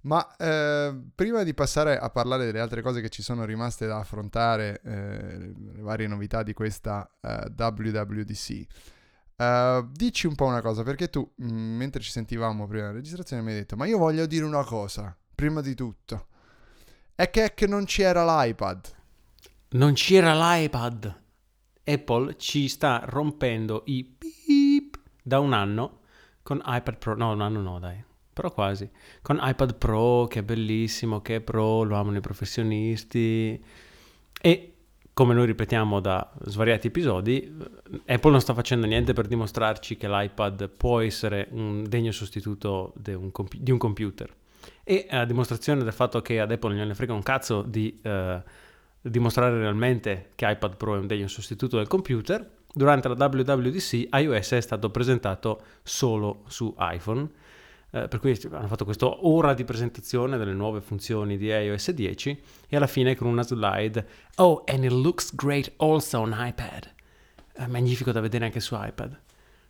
[0.02, 3.98] Ma eh, prima di passare a parlare delle altre cose che ci sono rimaste da
[3.98, 8.66] affrontare, eh, le varie novità di questa eh, WWDC,
[9.36, 12.96] eh, dici un po' una cosa, perché tu, mh, mm, mentre ci sentivamo prima della
[12.96, 16.28] registrazione, mi hai detto, ma io voglio dire una cosa, prima di tutto,
[17.20, 18.96] è che, è che non c'era l'iPad.
[19.72, 21.20] Non c'era l'iPad.
[21.84, 26.00] Apple ci sta rompendo i beep da un anno
[26.42, 28.02] con iPad Pro, no, un anno no, dai
[28.32, 28.88] però quasi.
[29.20, 33.62] Con iPad Pro, che è bellissimo, che è Pro, lo amano i professionisti.
[34.40, 34.74] E
[35.12, 37.54] come noi ripetiamo da svariati episodi,
[38.06, 43.12] Apple non sta facendo niente per dimostrarci che l'iPad può essere un degno sostituto di
[43.12, 44.34] un, compi- di un computer.
[44.84, 48.42] E a dimostrazione del fatto che ad Apple non ne frega un cazzo di eh,
[49.00, 54.52] dimostrare realmente che iPad Pro è un degno sostituto del computer, durante la WWDC iOS
[54.52, 57.28] è stato presentato solo su iPhone
[57.92, 62.42] eh, per cui hanno fatto questa ora di presentazione delle nuove funzioni di iOS 10
[62.68, 64.06] e alla fine con una slide
[64.36, 66.92] Oh, and it looks great also on iPad.
[67.52, 69.10] È magnifico da vedere anche su iPad.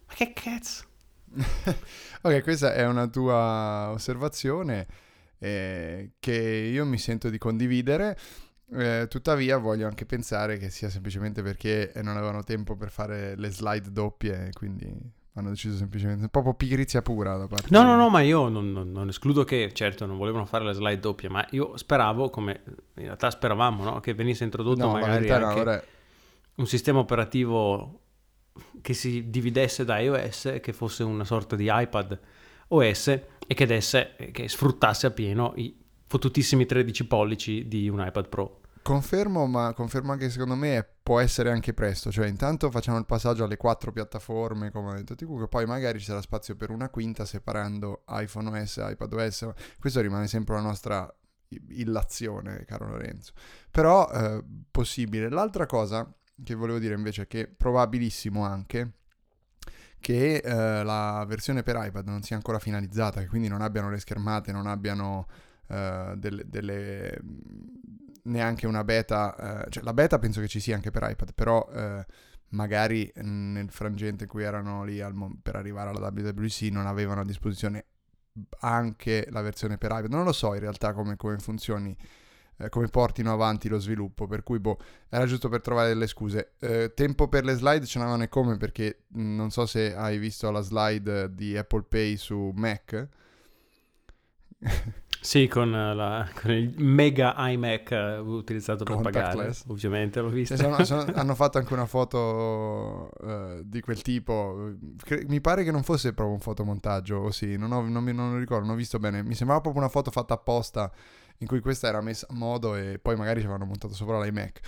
[0.07, 0.85] Ma che cazzo?
[2.23, 4.87] ok, questa è una tua osservazione
[5.39, 8.19] eh, che io mi sento di condividere.
[8.73, 13.51] Eh, tuttavia voglio anche pensare che sia semplicemente perché non avevano tempo per fare le
[13.51, 18.21] slide doppie, quindi hanno deciso semplicemente, proprio pigrizia pura da parte No, no, no, ma
[18.21, 21.77] io non, non, non, escludo che, certo, non volevano fare le slide doppie, ma io
[21.77, 24.01] speravo, come in realtà speravamo, no?
[24.01, 25.85] che venisse introdotto no, magari anche
[26.57, 28.01] un sistema operativo
[28.81, 32.19] che si dividesse da iOS, che fosse una sorta di iPad
[32.69, 35.77] OS e che, desse, che sfruttasse a pieno i
[36.07, 38.61] fottutissimi 13 pollici di un iPad Pro.
[38.83, 43.45] Confermo, ma confermo anche secondo me può essere anche presto, cioè intanto facciamo il passaggio
[43.45, 47.27] alle quattro piattaforme come ha detto che poi magari ci sarà spazio per una quinta
[47.27, 51.15] separando iPhone OS e iPad OS, questo rimane sempre la nostra
[51.69, 53.33] illazione, caro Lorenzo.
[53.71, 55.29] Però eh, possibile.
[55.29, 56.11] L'altra cosa
[56.43, 58.93] che volevo dire invece è che probabilissimo anche
[60.01, 64.01] che eh, la versione per iPad non sia ancora finalizzata, che quindi non abbiano le
[64.01, 65.27] schermate, non abbiano
[65.69, 67.21] uh, delle, delle,
[68.25, 71.69] neanche una beta, uh, cioè la beta penso che ci sia anche per iPad, però
[71.71, 72.03] uh,
[72.51, 77.25] magari nel frangente in cui erano lì mo- per arrivare alla WWC non avevano a
[77.25, 77.85] disposizione
[78.61, 80.11] anche la versione per iPad.
[80.11, 81.95] Non lo so in realtà come, come funzioni,
[82.61, 86.53] eh, come portino avanti lo sviluppo, per cui boh, era giusto per trovare delle scuse.
[86.61, 90.19] Eh, tempo per le slide ce n'avevano e come perché mh, non so se hai
[90.19, 93.09] visto la slide di Apple Pay su Mac.
[95.23, 100.57] Sì, con, la, con, il mega iMac uh, utilizzato per pagare, ovviamente l'ho visto.
[100.57, 104.73] Sono, sono, hanno fatto anche una foto uh, di quel tipo,
[105.27, 108.33] mi pare che non fosse proprio un fotomontaggio, o sì, non, ho, non, mi, non
[108.33, 110.91] lo ricordo, non ho visto bene, mi sembrava proprio una foto fatta apposta
[111.41, 114.61] in cui questa era messa a modo e poi magari ci avevano montato sopra l'iMac.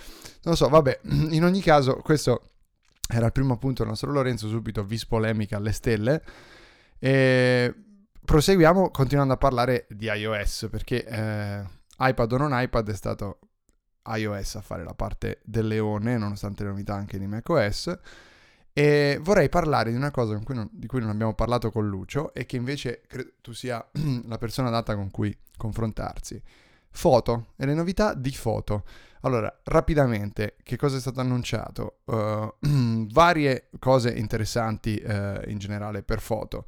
[0.43, 1.01] Non lo so, vabbè,
[1.31, 2.49] in ogni caso questo
[3.07, 6.23] era il primo punto del nostro Lorenzo, subito vis polemica alle stelle.
[6.97, 7.73] E
[8.23, 11.63] proseguiamo continuando a parlare di iOS perché eh,
[11.99, 13.39] iPad o non iPad è stato
[14.05, 17.97] iOS a fare la parte del leone nonostante le novità anche di macOS
[18.73, 22.33] e vorrei parlare di una cosa cui non, di cui non abbiamo parlato con Lucio
[22.33, 23.85] e che invece credo tu sia
[24.25, 26.41] la persona adatta con cui confrontarsi.
[26.89, 28.83] Foto e le novità di foto.
[29.21, 31.99] Allora, rapidamente, che cosa è stato annunciato?
[32.05, 32.53] Uh,
[33.11, 36.65] varie cose interessanti uh, in generale per foto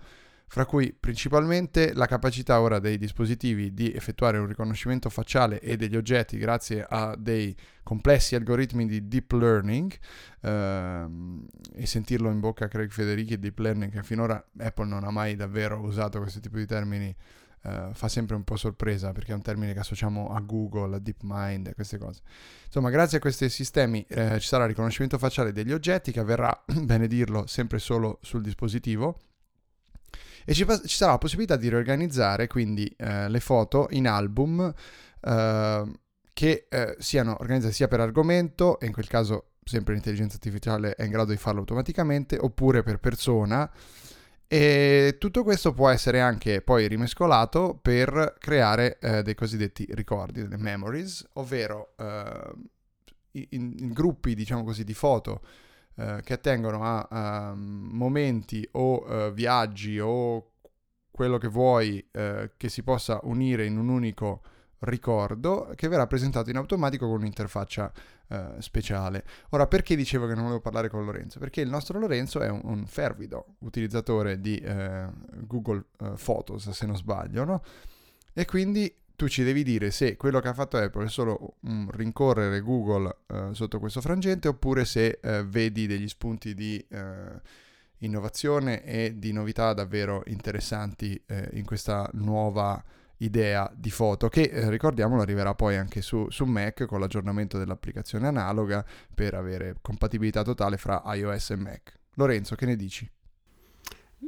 [0.48, 5.96] fra cui principalmente la capacità ora dei dispositivi di effettuare un riconoscimento facciale e degli
[5.96, 9.94] oggetti grazie a dei complessi algoritmi di deep learning
[10.42, 15.12] ehm, e sentirlo in bocca a Craig Federici deep learning che finora Apple non ha
[15.12, 17.16] mai davvero usato questo tipo di termini
[17.66, 21.00] eh, fa sempre un po' sorpresa perché è un termine che associamo a Google, a
[21.00, 22.22] DeepMind e queste cose.
[22.66, 27.08] Insomma, grazie a questi sistemi eh, ci sarà riconoscimento facciale degli oggetti che avverrà, bene
[27.08, 29.18] dirlo, sempre solo sul dispositivo
[30.46, 34.74] e ci, ci sarà la possibilità di riorganizzare quindi eh, le foto in album
[35.22, 35.92] eh,
[36.36, 41.04] che eh, siano organizzate sia per argomento, e in quel caso sempre l'intelligenza artificiale è
[41.04, 43.72] in grado di farlo automaticamente, oppure per persona.
[44.48, 50.58] E tutto questo può essere anche poi rimescolato per creare eh, dei cosiddetti ricordi, delle
[50.58, 52.54] memories, ovvero eh,
[53.32, 55.42] in, in, gruppi, diciamo così, di foto
[55.96, 60.52] eh, che attengono a, a momenti o uh, viaggi o
[61.12, 64.42] quello che vuoi uh, che si possa unire in un unico
[64.80, 67.92] ricordo che verrà presentato in automatico con un'interfaccia
[68.28, 69.24] uh, speciale.
[69.50, 71.40] Ora, perché dicevo che non volevo parlare con Lorenzo?
[71.40, 76.86] Perché il nostro Lorenzo è un, un fervido utilizzatore di uh, Google uh, Photos, se
[76.86, 77.64] non sbaglio, no?
[78.34, 81.90] E quindi tu ci devi dire se quello che ha fatto Apple è solo un
[81.92, 87.42] rincorrere Google eh, sotto questo frangente oppure se eh, vedi degli spunti di eh,
[88.00, 91.20] innovazione e di novità davvero interessanti
[91.54, 92.84] in questa nuova
[93.18, 98.86] idea di foto che ricordiamolo arriverà poi anche su, su, Mac con l'aggiornamento dell'applicazione analoga
[99.14, 102.00] per avere compatibilità totale fra iOS e Mac.
[102.16, 103.10] Lorenzo, che ne dici?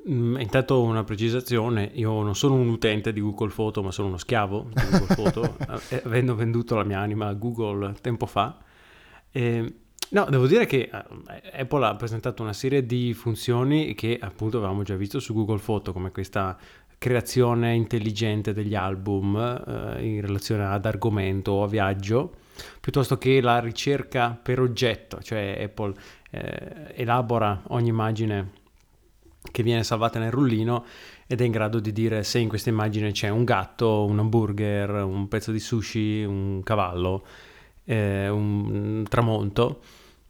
[0.09, 4.17] Mm, intanto una precisazione, io non sono un utente di Google Photo, ma sono uno
[4.17, 5.57] schiavo di Google Photo,
[5.89, 8.57] eh, avendo venduto la mia anima a Google tempo fa.
[9.31, 9.73] E,
[10.09, 14.83] no, devo dire che eh, Apple ha presentato una serie di funzioni che appunto avevamo
[14.83, 16.57] già visto su Google Photo, come questa
[16.97, 22.33] creazione intelligente degli album eh, in relazione ad argomento o a viaggio,
[22.81, 25.93] piuttosto che la ricerca per oggetto, cioè Apple
[26.31, 28.56] eh, elabora ogni immagine
[29.51, 30.85] che viene salvata nel rullino
[31.27, 35.03] ed è in grado di dire se in questa immagine c'è un gatto, un hamburger,
[35.03, 37.25] un pezzo di sushi, un cavallo,
[37.85, 39.81] eh, un tramonto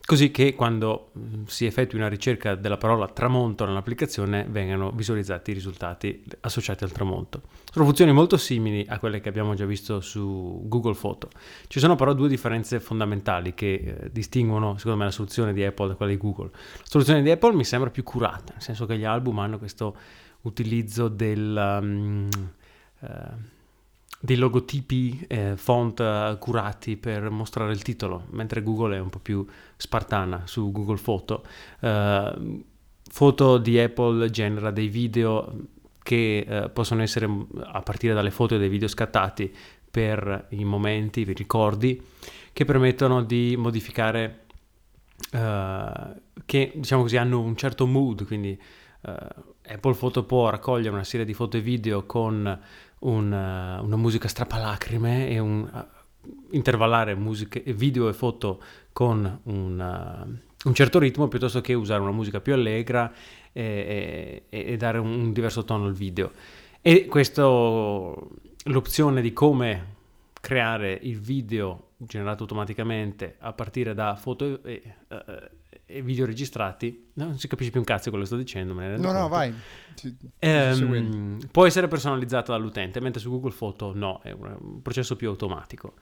[0.07, 5.53] così che quando mm, si effettui una ricerca della parola tramonto nell'applicazione vengano visualizzati i
[5.53, 7.41] risultati associati al tramonto.
[7.69, 11.27] Sono funzioni molto simili a quelle che abbiamo già visto su Google Photo.
[11.67, 15.89] Ci sono però due differenze fondamentali che eh, distinguono secondo me la soluzione di Apple
[15.89, 16.51] da quella di Google.
[16.53, 19.93] La soluzione di Apple mi sembra più curata, nel senso che gli album hanno questo
[20.43, 21.79] utilizzo del...
[21.81, 22.29] Um,
[23.01, 23.55] uh,
[24.19, 29.19] dei logotipi eh, font uh, curati per mostrare il titolo, mentre Google è un po'
[29.19, 29.45] più
[29.75, 31.45] spartana su Google Photo.
[31.79, 32.63] Uh,
[33.09, 35.53] foto di Apple genera dei video
[36.01, 37.29] che uh, possono essere
[37.63, 39.53] a partire dalle foto e dai video scattati
[39.89, 42.01] per i momenti, i ricordi,
[42.53, 44.45] che permettono di modificare,
[45.29, 48.59] che diciamo così hanno un certo mood, quindi
[49.01, 52.59] Apple Photo può raccogliere una serie di foto e video con
[53.07, 60.25] una, una musica strappalacrime e un, uh, intervallare musiche, video e foto con una,
[60.65, 63.11] un certo ritmo piuttosto che usare una musica più allegra
[63.51, 66.31] e, e, e dare un, un, diverso tono al video.
[66.81, 68.29] E questo,
[68.65, 69.95] l'opzione di come
[70.39, 75.15] creare il video generato automaticamente a partire da foto e, uh,
[75.89, 78.73] e video registrati, no, non si capisce più un cazzo quello che sto dicendo.
[78.73, 79.11] No, conto.
[79.13, 79.53] no, vai.
[79.95, 85.29] Ci, ehm, può essere personalizzato dall'utente, mentre su Google Photo no, è un, processo più
[85.29, 85.93] automatico.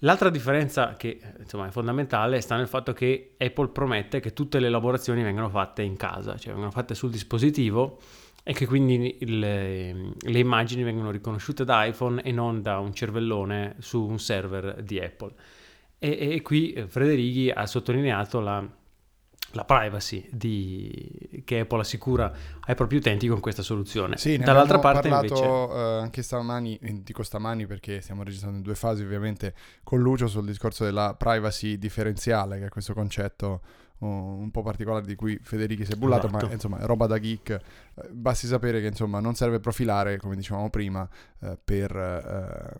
[0.00, 4.66] L'altra differenza che insomma, è fondamentale sta nel fatto che Apple promette che tutte le
[4.66, 8.00] elaborazioni vengano fatte in casa, cioè vengono fatte sul dispositivo
[8.42, 13.76] e che quindi le, le immagini vengono riconosciute da iPhone e non da un cervellone
[13.78, 15.32] su un server di Apple.
[15.98, 18.66] E, e qui Federighi ha sottolineato la,
[19.52, 24.16] la privacy di, che Apple assicura ai propri utenti con questa soluzione.
[24.16, 25.44] Sì, ne Dall'altra parte parlato invece...
[25.44, 30.44] uh, anche stamani, dico stamani perché stiamo registrando in due fasi ovviamente con Lucio sul
[30.46, 33.62] discorso della privacy differenziale, che è questo concetto
[33.98, 36.46] uh, un po' particolare di cui Federici si è bullato, esatto.
[36.46, 37.60] ma insomma è roba da geek.
[37.94, 41.08] Uh, basti sapere che insomma non serve profilare, come dicevamo prima,
[41.64, 42.78] per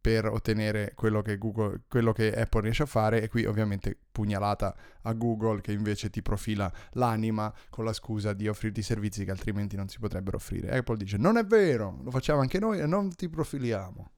[0.00, 4.74] per ottenere quello che, Google, quello che Apple riesce a fare e qui ovviamente pugnalata
[5.02, 9.76] a Google che invece ti profila l'anima con la scusa di offrirti servizi che altrimenti
[9.76, 10.76] non si potrebbero offrire.
[10.76, 14.10] Apple dice non è vero, lo facciamo anche noi e non ti profiliamo.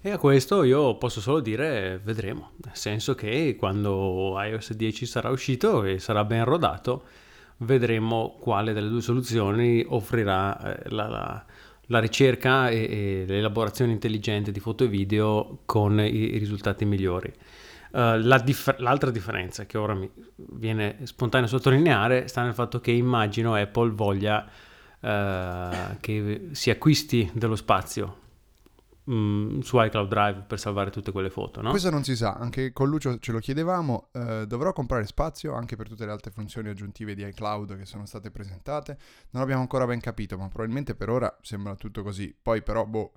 [0.00, 5.28] E a questo io posso solo dire vedremo, nel senso che quando iOS 10 sarà
[5.30, 7.04] uscito e sarà ben rodato,
[7.58, 11.46] vedremo quale delle due soluzioni offrirà eh, la, la
[11.90, 17.32] la ricerca e, e, l'elaborazione intelligente di foto e video con i, i risultati migliori.
[17.92, 22.92] Uh, la dif- l'altra differenza che ora mi viene spontanea sottolineare sta nel fatto che
[22.92, 24.46] immagino Apple voglia
[25.00, 28.18] uh, che si acquisti dello spazio
[29.10, 31.70] mh, mm, su iCloud Drive per salvare tutte quelle foto, no?
[31.70, 35.76] Questo non si sa, anche con Lucio ce lo chiedevamo, eh, dovrò comprare spazio anche
[35.76, 38.98] per tutte le altre funzioni aggiuntive di iCloud che sono state presentate,
[39.30, 43.12] non abbiamo ancora ben capito, ma probabilmente per ora sembra tutto così, poi però boh,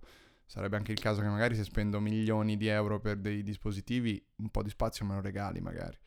[0.46, 4.50] sarebbe anche il caso che magari se spendo milioni di euro per dei dispositivi, un
[4.50, 5.98] po' di spazio me lo regali magari.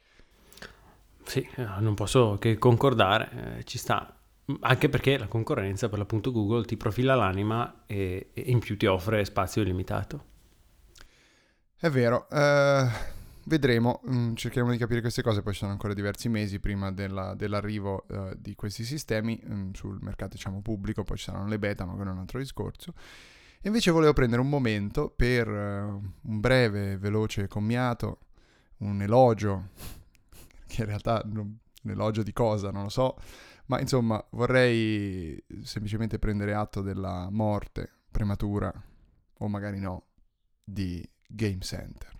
[1.25, 4.16] Sì, eh, non posso che concordare, eh, ci sta.
[4.61, 8.87] Anche perché la concorrenza, per l'appunto Google, ti profila l'anima e, e in più ti
[8.87, 10.35] offre spazio illimitato.
[11.79, 12.89] È vero, uh,
[13.47, 17.35] vedremo, mm, cercheremo di capire queste cose, poi ci sono ancora diversi mesi prima della,
[17.35, 21.85] dell'arrivo uh, di questi sistemi um, sul mercato diciamo, pubblico, poi ci saranno le beta,
[21.85, 22.95] ma quello è un altro discorso.
[23.61, 28.21] E invece volevo prendere un momento per uh, un breve, veloce commiato,
[28.79, 29.71] un elogio,
[30.67, 33.17] che in realtà un elogio di cosa, non lo so,
[33.67, 38.73] ma insomma, vorrei semplicemente prendere atto della morte prematura,
[39.39, 40.07] o magari no,
[40.63, 42.13] di Game Center.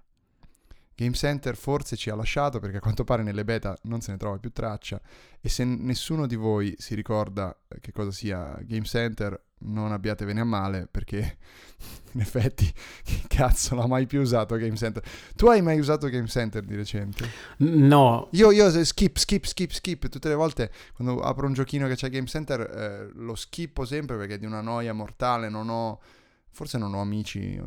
[0.97, 4.17] Game Center forse ci ha lasciato perché a quanto pare nelle beta non se ne
[4.17, 4.99] trova più traccia
[5.41, 10.41] e se nessuno di voi si ricorda eh, che cosa sia Game Center non abbiatevene
[10.41, 11.37] a male perché
[12.13, 12.73] in effetti
[13.05, 15.03] che cazzo l'ha mai più usato Game Center?
[15.35, 17.29] Tu hai mai usato Game Center di recente?
[17.59, 18.29] No.
[18.33, 22.09] Io, io skip skip skip skip tutte le volte quando apro un giochino che c'è
[22.09, 26.01] Game Center eh, lo schippo sempre perché è di una noia mortale non ho
[26.49, 27.65] forse non ho amici eh,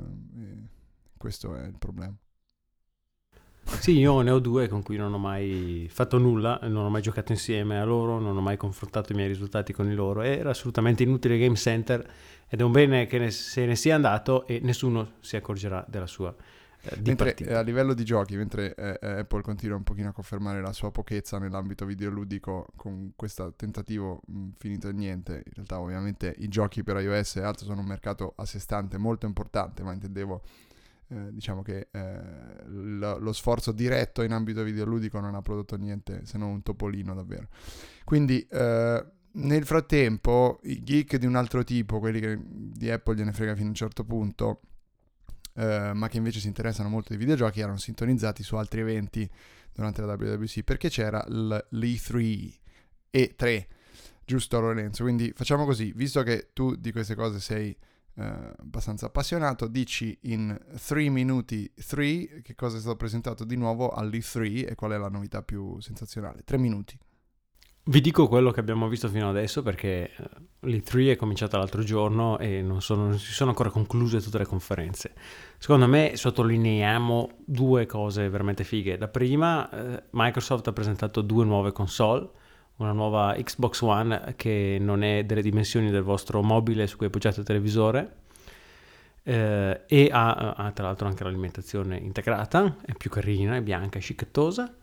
[1.16, 2.16] questo è il problema
[3.80, 7.02] sì, io ne ho due con cui non ho mai fatto nulla, non ho mai
[7.02, 10.22] giocato insieme a loro, non ho mai confrontato i miei risultati con i loro.
[10.22, 12.06] Era assolutamente inutile Game Center
[12.48, 16.08] ed è un bene che ne, se ne sia andato e nessuno si accorgerà della
[16.08, 16.36] sua
[16.82, 20.12] eh, mentre eh, a livello di giochi, mentre eh, eh, Apple continua un pochino a
[20.14, 25.80] confermare la sua pochezza nell'ambito videoludico con questo tentativo mh, finito in niente, in realtà
[25.80, 29.84] ovviamente i giochi per iOS e altro sono un mercato a sé stante molto importante,
[29.84, 30.42] ma intendevo
[31.12, 32.22] eh, diciamo che eh,
[32.66, 37.16] lo, lo, sforzo diretto in ambito videoludico non ha prodotto niente se non un topolino
[37.16, 37.48] davvero.
[38.04, 43.34] Quindi eh, nel frattempo i geek di un altro tipo, quelli che di Apple gliene
[43.34, 44.62] frega fino a un certo punto,
[45.56, 49.30] eh, ma che invece si interessano molto di videogiochi, erano sintonizzati su altri eventi
[49.74, 52.54] durante la WWC perché c'era l'E3
[53.12, 53.66] E3,
[54.26, 55.04] giusto Lorenzo?
[55.04, 57.76] Quindi facciamo così, visto che tu di queste cose sei
[58.20, 63.92] eh, abbastanza appassionato, dici in 3 minuti 3 che cosa è stato presentato di nuovo
[63.92, 66.42] all'E3 e qual è la novità più sensazionale.
[66.44, 67.00] 3 minuti.
[67.82, 70.30] Vi dico quello che abbiamo visto fino adesso perché eh,
[70.68, 74.46] l'E3 è cominciata l'altro giorno e non, sono, non, si sono ancora concluse tutte le
[74.46, 75.14] conferenze.
[75.58, 78.98] Secondo me sottolineiamo due cose veramente fighe.
[78.98, 82.30] La prima, eh, Microsoft ha presentato due nuove console
[82.80, 87.42] una nuova Xbox One che non è delle dimensioni del vostro mobile su cui appoggiate
[87.42, 88.16] il televisore
[89.24, 94.02] eh, e ha, ha, tra l'altro anche l'alimentazione integrata, è più carina, è bianca, è
[94.02, 94.74] scicchetosa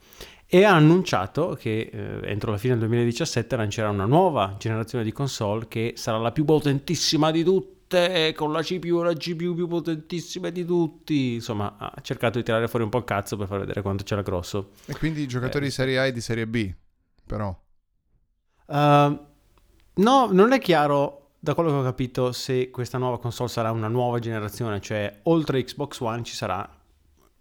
[0.47, 5.13] e ha annunciato che eh, entro la fine del 2017 lancerà una nuova generazione di
[5.13, 10.51] console che sarà la più potentissima di tutte con la CPU la GPU più potentissima
[10.51, 11.35] di tutti.
[11.35, 14.23] Insomma ha cercato di tirare fuori un po' il cazzo per far vedere quanto c'era
[14.23, 14.73] grosso.
[14.87, 16.75] E quindi i giocatori eh, di serie A e di serie B
[17.27, 17.57] però
[18.67, 19.19] Uh,
[19.95, 23.89] no, non è chiaro da quello che ho capito se questa nuova console sarà una
[23.89, 26.69] nuova generazione, cioè oltre Xbox One ci sarà,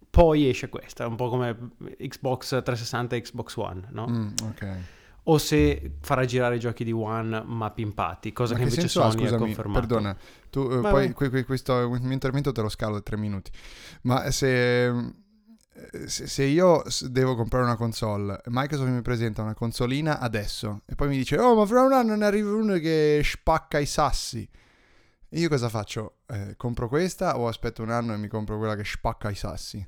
[0.08, 1.56] poi esce questa, un po' come
[1.98, 4.06] Xbox 360 e Xbox One, no?
[4.08, 4.76] Mm, ok.
[5.24, 8.88] O se farà girare i giochi di One ma pimpati, cosa ma che, che invece
[8.88, 9.80] Sony ha, scusami, confermato.
[9.80, 10.16] Perdona,
[10.50, 13.50] tu, uh, poi que, questo mio intervento te lo scalo da tre minuti,
[14.02, 15.12] ma se eh,
[16.06, 21.16] se io devo comprare una console, Microsoft mi presenta una consolina adesso e poi mi
[21.16, 24.48] dice, oh ma fra un anno ne arriva uno che spacca i sassi.
[25.28, 26.18] E io cosa faccio?
[26.26, 29.86] Eh, compro questa o aspetto un anno e mi compro quella che spacca i sassi?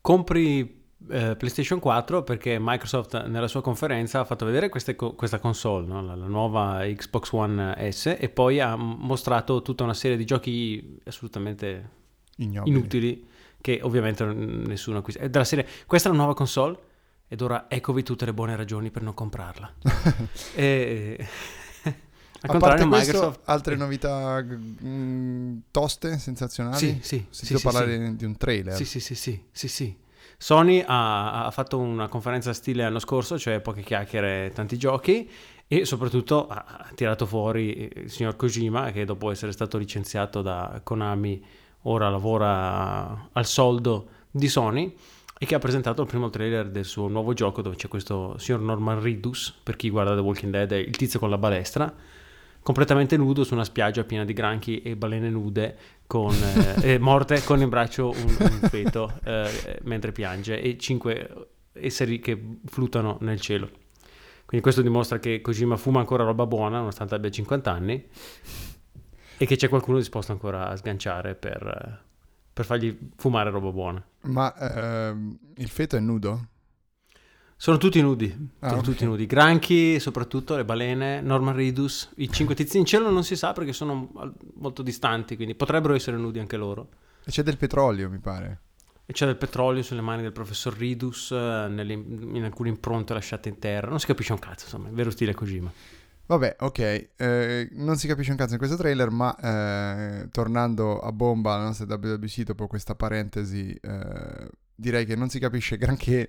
[0.00, 5.86] Compri eh, PlayStation 4 perché Microsoft nella sua conferenza ha fatto vedere queste, questa console,
[5.86, 6.02] no?
[6.02, 10.98] la, la, nuova Xbox One S, e poi ha mostrato tutta una serie di giochi
[11.04, 11.90] assolutamente
[12.36, 12.76] Ignobili.
[12.76, 13.28] inutili
[13.60, 15.20] che ovviamente nessuno acquista.
[15.20, 16.78] È della serie, questa è la nuova console
[17.28, 19.72] ed ora eccovi tutte le buone ragioni per non comprarla.
[20.54, 21.26] e...
[22.42, 23.40] A, a parte questo, Microsoft...
[23.44, 26.76] altre novità mh, mm, toste, sensazionali?
[26.78, 27.26] Sì, sì.
[27.28, 28.16] Sento sì, parlare sì.
[28.16, 28.74] di un trailer.
[28.74, 29.96] Sì, sì, sì, sì, sì, sì.
[30.38, 35.30] Sony ha, ha, fatto una conferenza stile l'anno scorso, cioè poche chiacchiere, tanti giochi
[35.68, 40.80] e soprattutto ha, ha tirato fuori il signor Kojima che dopo essere stato licenziato da
[40.82, 41.44] Konami
[41.82, 44.94] ora lavora al soldo di Sony
[45.38, 48.60] e che ha presentato il primo trailer del suo nuovo gioco dove c'è questo signor
[48.60, 51.92] Norman Reedus, per chi guarda The Walking Dead, il tizio con la balestra,
[52.62, 55.76] completamente nudo su una spiaggia piena di granchi e balene nude
[56.06, 56.34] con,
[56.82, 62.58] eh, morte con in braccio un, un feto eh, mentre piange e cinque esseri che
[62.66, 63.70] flutano nel cielo.
[64.44, 68.04] Quindi questo dimostra che Kojima fuma ancora roba buona nonostante abbia 50 anni
[69.40, 72.02] e che c'è qualcuno disposto ancora a sganciare per,
[72.52, 74.06] per fargli fumare roba buona.
[74.24, 76.48] Ma ehm, il feto è nudo?
[77.56, 78.26] Sono tutti nudi,
[78.58, 78.92] ah, sono okay.
[78.92, 79.24] tutti nudi.
[79.24, 83.72] Granchi, soprattutto le balene, Norman Reedus, i cinque tizi in cielo non si sa perché
[83.72, 84.12] sono
[84.56, 86.88] molto distanti, quindi potrebbero essere nudi anche loro.
[87.24, 88.60] E c'è del petrolio, mi pare.
[89.06, 93.48] E c'è del petrolio sulle mani del professor Ridus, eh, nelle, in alcune impronte lasciate
[93.48, 93.88] in terra.
[93.88, 95.72] Non si capisce un cazzo, insomma, è vero stile Kojima.
[96.30, 101.10] Vabbè, ok, eh, non si capisce un cazzo in questo trailer, ma eh, tornando a
[101.10, 106.28] bomba alla nostra WWC dopo questa parentesi, eh, direi che non si capisce granché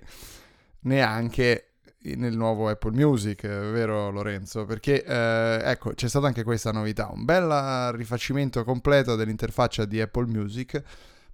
[0.80, 1.74] neanche
[2.16, 4.64] nel nuovo Apple Music, vero Lorenzo?
[4.64, 10.26] Perché eh, ecco, c'è stata anche questa novità, un bel rifacimento completo dell'interfaccia di Apple
[10.26, 10.82] Music,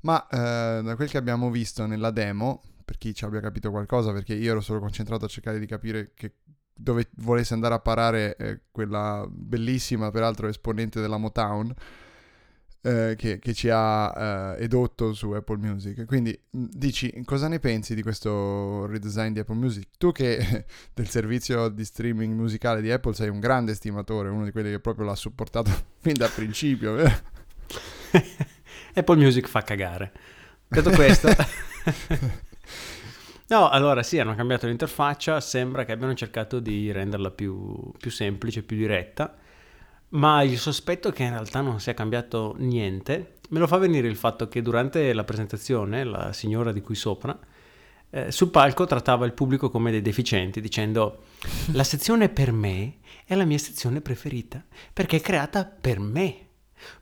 [0.00, 4.12] ma eh, da quel che abbiamo visto nella demo, per chi ci abbia capito qualcosa,
[4.12, 6.34] perché io ero solo concentrato a cercare di capire che,
[6.78, 11.74] dove volesse andare a parare eh, quella bellissima, peraltro, esponente della Motown,
[12.80, 16.04] eh, che, che, ci ha eh, edotto su Apple Music.
[16.06, 19.88] Quindi dici cosa ne pensi di questo redesign di Apple Music?
[19.98, 20.64] Tu che
[20.94, 24.78] del servizio di streaming musicale di Apple sei un grande estimatore, uno di quelli che
[24.78, 26.96] proprio l'ha supportato fin dal principio.
[28.94, 30.12] Apple Music fa cagare.
[30.68, 31.28] Detto questo...
[33.48, 38.62] No, allora sì, hanno cambiato l'interfaccia, sembra che abbiano cercato di renderla più, più semplice,
[38.62, 39.34] più diretta
[40.10, 44.16] ma il sospetto che in realtà non sia cambiato niente me lo fa venire il
[44.16, 47.38] fatto che durante la presentazione la signora di cui sopra
[48.10, 51.24] eh, sul palco trattava il pubblico come dei deficienti dicendo
[51.72, 56.46] la sezione per me è la mia sezione preferita perché è creata per me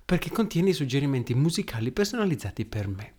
[0.04, 3.12] perché contiene i suggerimenti musicali personalizzati per me.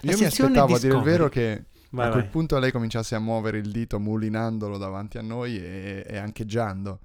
[0.00, 2.30] La Io mi aspettavo a dire il vero che vai, a quel vai.
[2.30, 6.98] punto lei cominciasse a muovere il dito mulinandolo davanti a noi e, e ancheggiando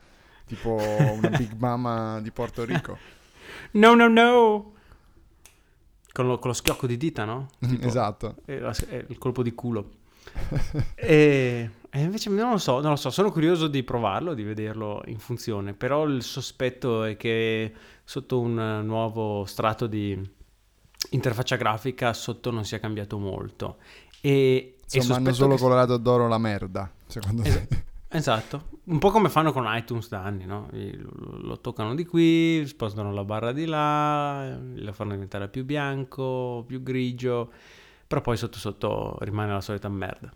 [0.46, 2.98] tipo una Big Mama di Porto Rico.
[3.72, 4.74] No, no, no!
[6.12, 7.50] Con lo, con lo schiocco di dita, no?
[7.60, 8.36] Tipo, esatto.
[8.46, 9.92] È, è il colpo di culo.
[10.96, 15.02] e, e, invece non lo so, non lo so, sono curioso di provarlo, di vederlo
[15.06, 17.74] in funzione, però il sospetto è che
[18.04, 20.34] sotto un nuovo strato di
[21.12, 23.78] interfaccia grafica sotto non sia cambiato molto.
[24.22, 27.84] E, Insomma, hanno solo colorato d'oro la merda, secondo es- me.
[28.08, 30.70] Esatto, un po' come fanno con iTunes da anni, no?
[30.72, 36.82] Lo toccano di qui, spostano la barra di là, lo fanno diventare più bianco, più
[36.82, 37.52] grigio,
[38.08, 40.34] però poi sotto sotto rimane la solita merda.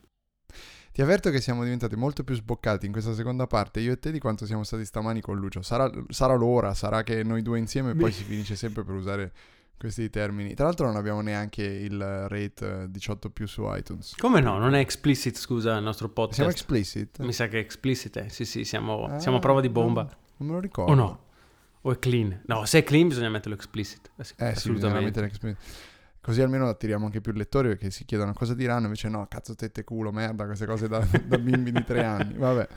[0.91, 4.11] Ti avverto che siamo diventati molto più sboccati in questa seconda parte, io e te,
[4.11, 5.61] di quanto siamo stati stamani con Lucio.
[5.61, 9.31] Sarà, sarà l'ora, sarà che noi due insieme poi si finisce sempre per usare
[9.79, 10.53] questi termini.
[10.53, 14.15] Tra l'altro non abbiamo neanche il rate 18 eh, più su iTunes.
[14.17, 14.57] Come no?
[14.57, 16.35] Non è explicit, scusa, il nostro podcast.
[16.35, 17.19] Siamo explicit?
[17.19, 18.29] Mi sa che è explicit, eh.
[18.29, 20.03] sì sì, siamo, ah, siamo a prova di bomba.
[20.03, 20.91] No, non me lo ricordo.
[20.91, 21.23] O no?
[21.81, 22.41] O è clean?
[22.45, 24.11] No, se è clean bisogna metterlo explicit.
[24.17, 25.57] Eh, eh sì, bisogna mettere explicit.
[26.21, 29.85] Così almeno attiriamo anche più lettori perché si chiedono cosa diranno, invece no, cazzo tette
[29.85, 32.33] culo, merda, queste cose da, da bimbi di tre anni.
[32.37, 32.67] Vabbè.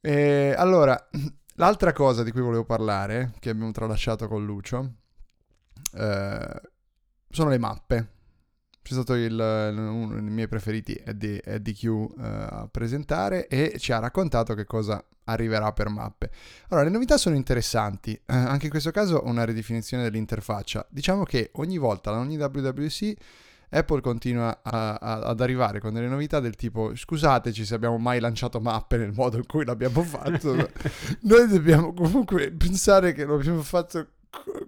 [0.00, 1.08] E, allora,
[1.56, 4.92] l'altra cosa di cui volevo parlare, che abbiamo tralasciato con Lucio,
[5.94, 6.60] eh,
[7.30, 8.08] sono le mappe.
[8.82, 13.92] C'è stato il, uno dei miei preferiti, Eddie, Eddie Q, uh, a presentare e ci
[13.92, 16.30] ha raccontato che cosa arriverà per mappe.
[16.68, 20.86] Allora, le novità sono interessanti, uh, anche in questo caso una ridefinizione dell'interfaccia.
[20.88, 23.14] Diciamo che ogni volta, ad ogni WWC,
[23.70, 28.18] Apple continua a, a, ad arrivare con delle novità del tipo scusateci se abbiamo mai
[28.18, 30.54] lanciato mappe nel modo in cui l'abbiamo fatto,
[31.20, 34.06] noi dobbiamo comunque pensare che lo abbiamo fatto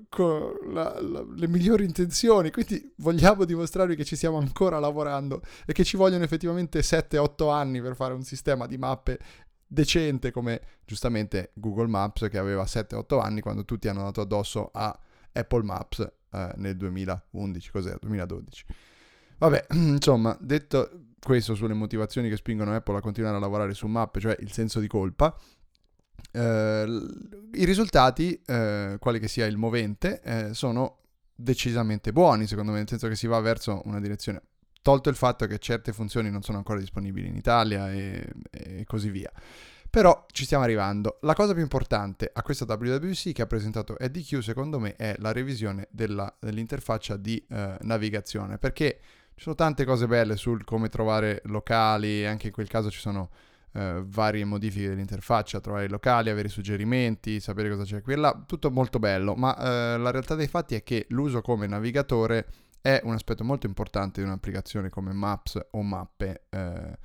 [0.08, 5.72] con la, la, le migliori intenzioni, quindi vogliamo dimostrarvi che ci stiamo ancora lavorando e
[5.72, 9.18] che ci vogliono effettivamente 7-8 anni per fare un sistema di mappe
[9.66, 14.98] decente come giustamente Google Maps che aveva 7-8 anni quando tutti hanno dato addosso a
[15.32, 16.00] Apple Maps
[16.32, 17.98] eh, nel 2011, cos'era?
[18.00, 18.64] 2012.
[19.38, 20.90] Vabbè, insomma, detto
[21.20, 24.80] questo sulle motivazioni che spingono Apple a continuare a lavorare su mappe, cioè il senso
[24.80, 25.36] di colpa,
[26.33, 27.07] eh,
[27.53, 30.99] I risultati, eh, quale che sia il movente, eh, sono
[31.35, 34.43] decisamente buoni, secondo me, nel senso che si va verso una direzione.
[34.83, 39.11] Tolto il fatto che certe funzioni non sono ancora disponibili in Italia e, e così
[39.11, 39.31] via.
[39.91, 41.18] Però ci stiamo arrivando.
[41.22, 45.33] La cosa più importante a questa WWC che ha presentato EDQ, secondo me, è la
[45.33, 49.01] revisione della, dell'interfaccia di eh, navigazione, perché
[49.35, 53.31] ci sono tante cose belle sul come trovare locali, anche in quel caso ci sono
[53.72, 58.42] eh, varie modifiche dell'interfaccia, trovare i locali, avere suggerimenti, sapere cosa c'è qui e là,
[58.46, 62.46] tutto molto bello, ma eh, la realtà dei fatti è che l'uso come navigatore
[62.80, 66.98] è un aspetto molto importante di un'applicazione come Maps o mappe, eh,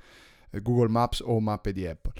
[0.62, 2.12] Google Maps o mappe di Apple.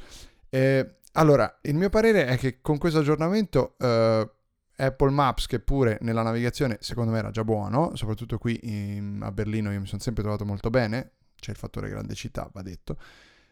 [1.12, 4.30] allora, il mio parere è che con questo aggiornamento eh,
[4.76, 9.32] Apple Maps, che pure nella navigazione secondo me era già buono, soprattutto qui in, a
[9.32, 12.96] Berlino io mi sono sempre trovato molto bene, c'è il fattore grande città, va detto.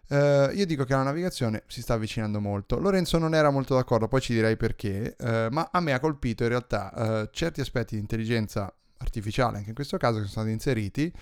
[0.06, 2.78] Uh, io dico che la navigazione si sta avvicinando molto.
[2.78, 6.42] Lorenzo non era molto d'accordo, poi ci direi perché, uh, ma a me ha colpito
[6.42, 10.50] in realtà uh, certi aspetti di intelligenza artificiale, anche in questo caso, che sono stati
[10.50, 11.12] inseriti,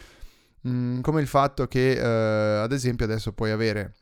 [0.62, 3.94] mh, mm, come il fatto che, ad esempio, adesso puoi avere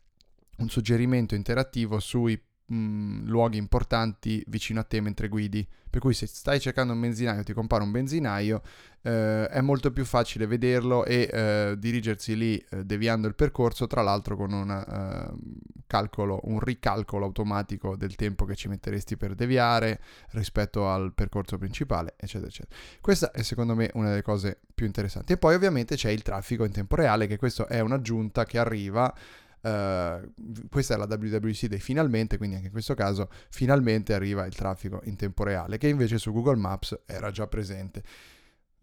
[0.57, 2.39] un suggerimento interattivo sui
[2.71, 5.67] mh, luoghi importanti vicino a te mentre guidi.
[5.91, 8.61] Per cui se stai cercando un benzinaio, ti compare un benzinaio,
[9.01, 14.01] eh, è molto più facile vederlo e eh, dirigersi lì eh, deviando il percorso, tra
[14.01, 19.99] l'altro con un, eh, calcolo, un ricalcolo automatico del tempo che ci metteresti per deviare
[20.29, 22.73] rispetto al percorso principale, eccetera, eccetera.
[23.01, 25.33] Questa è secondo me una delle cose più interessanti.
[25.33, 29.13] E poi ovviamente c'è il traffico in tempo reale, che questo è un'aggiunta che arriva
[29.61, 34.55] Uh, questa è la WWC dei finalmente, quindi anche in questo caso finalmente arriva il
[34.55, 38.03] traffico in tempo reale, che invece su Google Maps era già presente.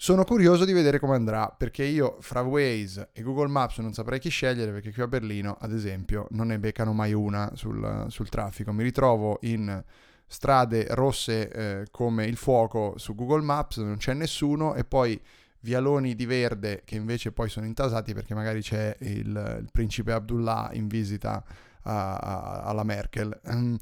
[0.01, 4.20] Sono curioso di vedere come andrà, perché io fra Waze e Google Maps non saprei
[4.20, 8.29] chi scegliere, perché qui a Berlino, ad esempio, non ne beccano mai una sul, sul
[8.29, 8.72] traffico.
[8.72, 9.83] Mi ritrovo in
[10.24, 15.20] strade rosse eh, come il fuoco su Google Maps, non c'è nessuno, e poi
[15.61, 20.71] vialoni di verde che invece poi sono intasati perché magari c'è il, il principe Abdullah
[20.73, 21.43] in visita
[21.83, 23.39] a, a, alla Merkel.
[23.45, 23.77] Um,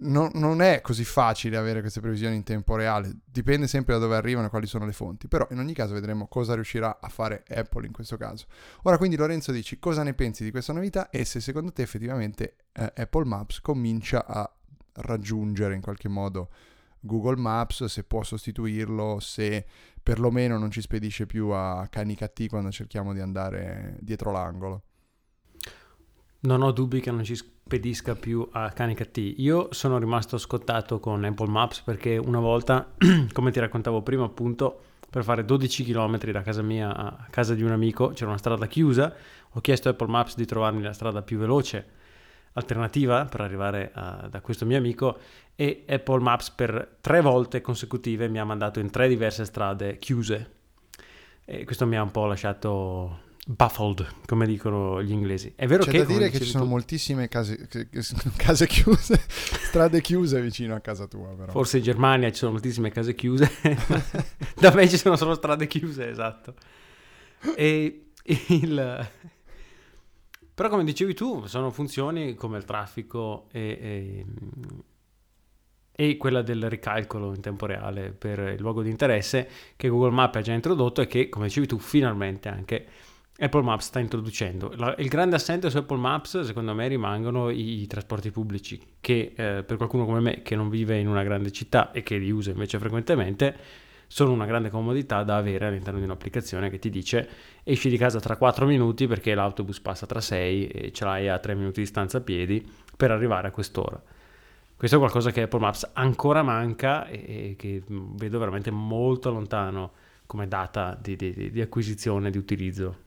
[0.00, 4.14] non, non, è così facile avere queste previsioni in tempo reale, dipende sempre da dove
[4.14, 7.42] arrivano e quali sono le fonti, però in ogni caso vedremo cosa riuscirà a fare
[7.48, 8.46] Apple in questo caso.
[8.82, 12.56] Ora quindi Lorenzo dici cosa ne pensi di questa novità e se secondo te effettivamente
[12.72, 14.48] eh, Apple Maps comincia a
[15.00, 16.50] raggiungere in qualche modo
[17.00, 19.66] Google Maps, se può sostituirlo, se
[20.08, 24.82] perlomeno non ci spedisce più a Canicattì quando cerchiamo di andare dietro l'angolo.
[26.40, 29.34] Non ho dubbi che non ci spedisca più a Canicattì.
[29.42, 32.94] Io sono rimasto scottato con Apple Maps perché una volta,
[33.34, 34.80] come ti raccontavo prima, appunto,
[35.10, 38.66] per fare 12 km da casa mia a casa di un amico c'era una strada
[38.66, 39.14] chiusa.
[39.50, 41.96] Ho chiesto a Apple Maps di trovarmi la strada più veloce
[42.58, 45.18] alternativa per arrivare a, da questo mio amico
[45.54, 50.56] e Apple Maps per tre volte consecutive mi ha mandato in tre diverse strade chiuse
[51.44, 55.54] e questo mi ha un po' lasciato baffled, come dicono gli inglesi.
[55.56, 55.98] È vero C'è che...
[55.98, 56.70] da dire che ci sono tu...
[56.70, 57.66] moltissime case,
[58.36, 61.50] case chiuse, strade chiuse vicino a casa tua però.
[61.50, 63.50] Forse in Germania ci sono moltissime case chiuse,
[64.54, 66.54] da me ci sono solo strade chiuse, esatto.
[67.56, 68.10] E
[68.48, 69.08] il...
[70.58, 74.26] Però come dicevi tu, sono funzioni come il traffico e, e,
[75.92, 80.34] e, quella del ricalcolo in tempo reale per il luogo di interesse che Google Maps
[80.38, 82.86] ha già introdotto e che, come dicevi tu, finalmente anche
[83.38, 84.72] Apple Maps sta introducendo.
[84.74, 89.34] La, il grande assente su Apple Maps, secondo me, rimangono i, i trasporti pubblici, che
[89.36, 92.32] eh, per qualcuno come me che non vive in una grande città e che li
[92.32, 93.56] usa invece frequentemente,
[94.08, 97.28] sono una grande comodità da avere all'interno di un'applicazione che ti dice
[97.62, 101.38] esci di casa tra 4 minuti perché l'autobus passa tra 6 e ce l'hai a
[101.38, 104.02] 3 minuti di distanza a piedi per arrivare a quest'ora.
[104.76, 109.92] Questo è qualcosa che Apple Maps ancora manca e che vedo veramente molto lontano
[110.24, 113.06] come data di, di, di acquisizione, di utilizzo.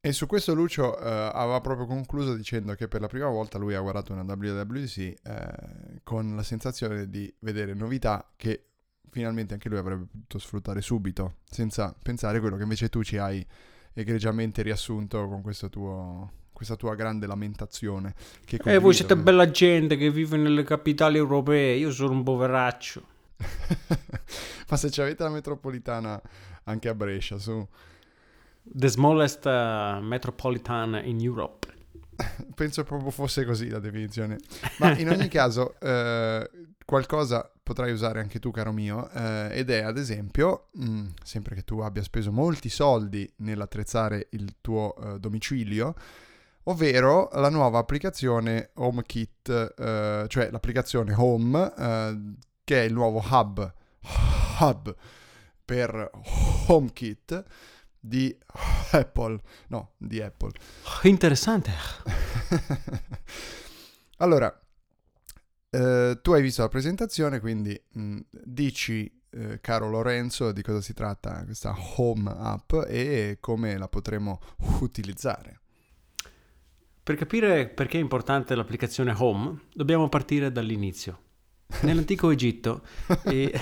[0.00, 3.74] E su questo Lucio eh, aveva proprio concluso dicendo che per la prima volta lui
[3.74, 5.16] ha guardato una WWDC eh,
[6.04, 8.66] con la sensazione di vedere novità che
[9.16, 13.16] finalmente anche lui avrebbe potuto sfruttare subito, senza pensare a quello che invece tu ci
[13.16, 13.44] hai
[13.94, 18.14] egregiamente riassunto con tuo, questa tua grande lamentazione.
[18.44, 23.02] Che eh, voi siete bella gente che vive nelle capitali europee, io sono un poveraccio.
[24.68, 26.20] Ma se ci avete la metropolitana
[26.64, 27.66] anche a Brescia, su...
[28.68, 31.75] The smallest uh, metropolitan in Europe.
[32.54, 34.38] Penso proprio fosse così la definizione.
[34.78, 36.48] Ma in ogni caso, eh,
[36.84, 41.54] qualcosa potrai usare anche tu, caro mio, eh, ed è ad esempio, mh, mm, sempre
[41.54, 45.94] che tu abbia speso molti soldi nell'attrezzare il tuo uh, domicilio,
[46.64, 53.72] ovvero la nuova applicazione HomeKit, uh, cioè l'applicazione Home, uh, che è il nuovo hub,
[54.60, 54.94] hub
[55.64, 56.10] per
[56.68, 57.44] HomeKit
[58.06, 58.36] di
[58.92, 60.52] Apple, no, di Apple.
[61.02, 61.72] Interessante.
[64.18, 64.56] allora,
[65.70, 70.80] eh, tu hai visto la presentazione, quindi mh, mm, dici, eh, caro Lorenzo, di cosa
[70.80, 74.40] si tratta questa Home App e come la potremo
[74.80, 75.60] utilizzare.
[77.02, 81.22] Per capire perché è importante l'applicazione Home, dobbiamo partire dall'inizio.
[81.82, 82.82] Nell'antico Egitto,
[83.24, 83.52] e...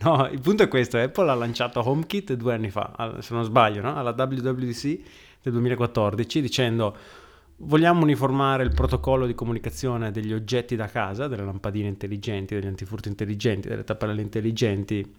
[0.04, 3.82] no, il punto è questo, Apple ha lanciato HomeKit due anni fa, se non sbaglio,
[3.82, 3.96] no?
[3.96, 5.00] alla WWDC
[5.42, 6.96] del 2014, dicendo
[7.62, 13.08] Vogliamo uniformare il protocollo di comunicazione degli oggetti da casa, delle lampadine intelligenti, degli antifurto
[13.08, 15.14] intelligenti, delle tapparelle intelligenti,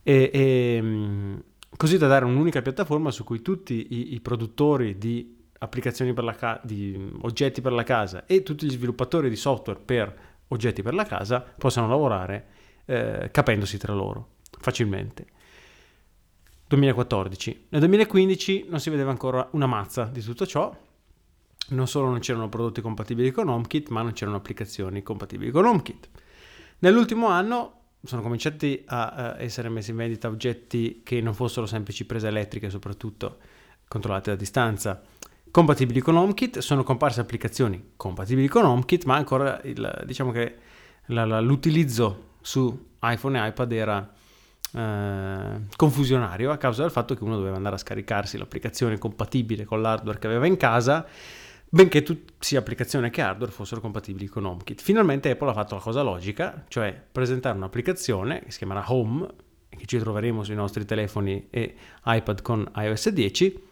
[0.00, 1.38] e, e, mm,
[1.76, 6.34] così da dare un'unica piattaforma su cui tutti i, i produttori di applicazioni per la
[6.34, 10.16] casa, di oggetti per la casa e tutti gli sviluppatori di software per
[10.48, 12.46] oggetti per la casa possano lavorare
[12.84, 14.28] eh, capendosi tra loro
[14.58, 15.26] facilmente.
[16.68, 17.66] 2014.
[17.70, 20.74] Nel 2015 non si vedeva ancora una mazza di tutto ciò
[21.68, 26.08] non solo non c'erano prodotti compatibili con HomeKit, ma non c'erano applicazioni compatibili con HomeKit.
[26.80, 32.28] Nell'ultimo anno sono cominciati a, essere messi in vendita oggetti che non fossero semplici prese
[32.28, 33.38] elettriche, soprattutto
[33.88, 35.02] controllate a distanza,
[35.50, 40.56] compatibili con HomeKit, sono comparse applicazioni compatibili con HomeKit, ma ancora il, diciamo che
[41.06, 44.12] la, la, l'utilizzo su iPhone e iPad era
[44.74, 49.80] eh, confusionario a causa del fatto che uno doveva andare a scaricarsi l'applicazione compatibile con
[49.80, 51.06] l'hardware che aveva in casa
[51.74, 54.82] benché tu, sia applicazione che hardware fossero compatibili con HomeKit.
[54.82, 59.26] Finalmente Apple ha fatto la cosa logica, cioè presentare un'applicazione che si chiamerà Home,
[59.70, 61.74] che ci troveremo sui nostri telefoni e
[62.04, 63.68] iPad con iOS 10,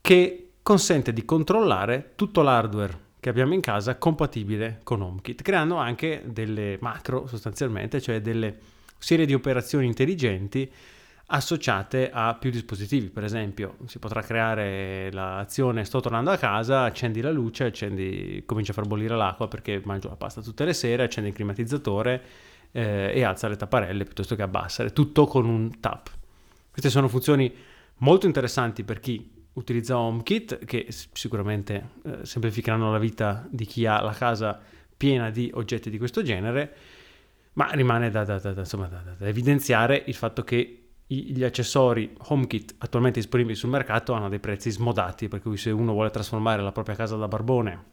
[0.00, 6.22] che consente di controllare tutto l'hardware che abbiamo in casa compatibile con HomeKit, creando anche
[6.26, 8.58] delle macro sostanzialmente, cioè delle
[8.98, 10.68] serie di operazioni intelligenti
[11.26, 13.10] associate a più dispositivi.
[13.10, 18.72] Per esempio, si potrà creare l'azione sto tornando a casa, accendi la luce, accendi, comincia
[18.72, 22.22] a far bollire l'acqua perché mangio la pasta tutte le sere, accendi il climatizzatore
[22.72, 26.10] eh, e alza le tapparelle piuttosto che abbassare, tutto con un tap.
[26.72, 27.54] Queste sono funzioni
[27.98, 34.00] molto interessanti per chi utilizza HomeKit, che sicuramente eh, semplificheranno la vita di chi ha
[34.00, 34.60] la casa
[34.96, 36.74] piena di oggetti di questo genere,
[37.54, 43.20] ma rimane da, da, da, insomma, da evidenziare il fatto che gli accessori HomeKit attualmente
[43.20, 46.94] disponibili sul mercato hanno dei prezzi smodati, per cui se uno vuole trasformare la propria
[46.94, 47.90] casa da barbone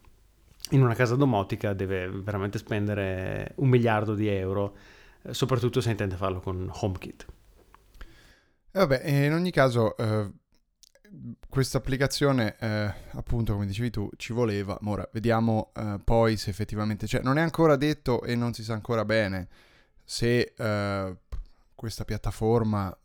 [0.71, 4.75] in una casa domotica deve veramente spendere un miliardo di euro,
[5.23, 7.25] eh, soprattutto se intende farlo con HomeKit.
[8.71, 10.31] E vabbè, in ogni caso eh,
[11.49, 17.07] questa applicazione, eh, appunto come dicevi tu, ci voleva, ora vediamo eh, poi se effettivamente,
[17.07, 19.47] cioè non è ancora detto e non si sa ancora bene
[20.03, 21.17] se eh,
[21.75, 22.95] questa piattaforma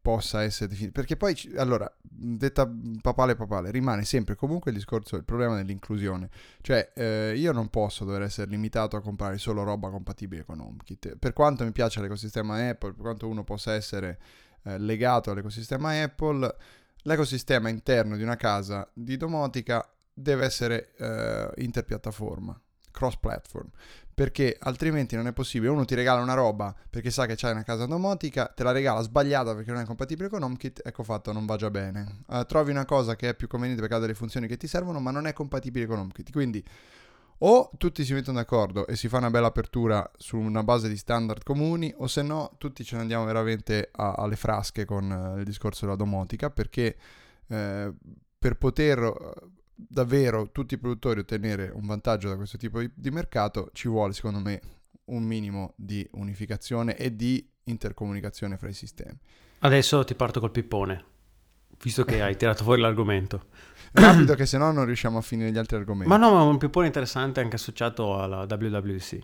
[0.00, 0.92] possa essere definita.
[0.92, 2.70] Perché poi, allora, detta
[3.00, 6.28] papale papale, rimane sempre comunque il discorso, il problema dell'inclusione.
[6.60, 11.16] Cioè, eh, io non posso dover essere limitato a comprare solo roba compatibile con HomeKit.
[11.16, 14.18] Per quanto mi piace l'ecosistema Apple, per quanto uno possa essere
[14.64, 16.56] eh, legato all'ecosistema Apple,
[17.02, 23.70] l'ecosistema interno di una casa di domotica deve essere eh, interpiattaforma cross platform
[24.20, 25.70] perché altrimenti non è possibile.
[25.70, 29.00] Uno ti regala una roba perché sa che c'hai una casa domotica, te la regala
[29.00, 32.24] sbagliata perché non è compatibile con HomeKit, ecco fatto, non va già bene.
[32.26, 35.00] Uh, trovi una cosa che è più conveniente perché ha delle funzioni che ti servono,
[35.00, 36.32] ma non è compatibile con HomeKit.
[36.32, 36.62] Quindi
[37.42, 40.96] o tutti si mettono d'accordo e si fa una bella apertura su una base di
[40.96, 45.38] standard comuni, o se no tutti ce ne andiamo veramente a, alle frasche con uh,
[45.38, 46.96] il discorso della domotica, perché
[47.48, 47.92] eh,
[48.38, 49.12] per poter
[49.74, 54.12] davvero tutti i produttori ottenere un vantaggio da questo tipo di, di mercato, ci vuole
[54.12, 54.60] secondo me
[55.06, 59.18] un minimo di unificazione e di intercomunicazione fra i sistemi.
[59.60, 61.04] Adesso ti parto col pippone,
[61.82, 63.46] visto che hai tirato fuori l'argomento.
[63.92, 66.08] Rapido che se no non riusciamo a finire gli altri argomenti.
[66.08, 69.18] Ma no, ma un pippone interessante anche associato alla WWDC.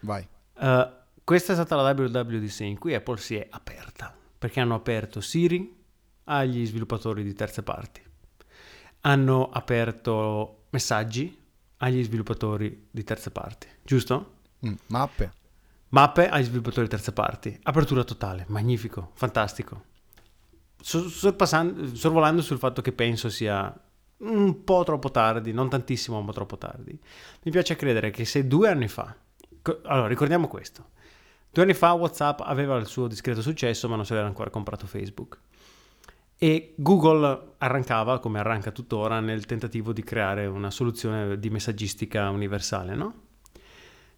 [0.00, 0.26] Vai.
[0.54, 0.88] Uh,
[1.24, 5.80] questa è stata la WWDC in cui Apple si è aperta, perché hanno aperto Siri
[6.24, 8.10] agli sviluppatori di terze parti
[9.02, 11.38] hanno aperto messaggi
[11.78, 14.34] agli sviluppatori di terze parti, giusto?
[14.66, 15.32] Mm, mappe.
[15.88, 17.58] Mappe agli sviluppatori di terze parti.
[17.62, 19.84] Apertura totale, magnifico, fantastico.
[20.80, 23.74] sorvolando sul fatto che penso sia
[24.22, 26.98] un po' troppo tardi, non tantissimo, ma troppo tardi.
[27.42, 29.14] Mi piace credere che se due anni fa,
[29.84, 30.90] allora ricordiamo questo,
[31.50, 34.86] due anni fa WhatsApp aveva il suo discreto successo, ma non si aveva ancora comprato
[34.86, 35.38] Facebook
[36.42, 42.96] e Google arrancava, come arranca tuttora, nel tentativo di creare una soluzione di messaggistica universale,
[42.96, 43.14] no?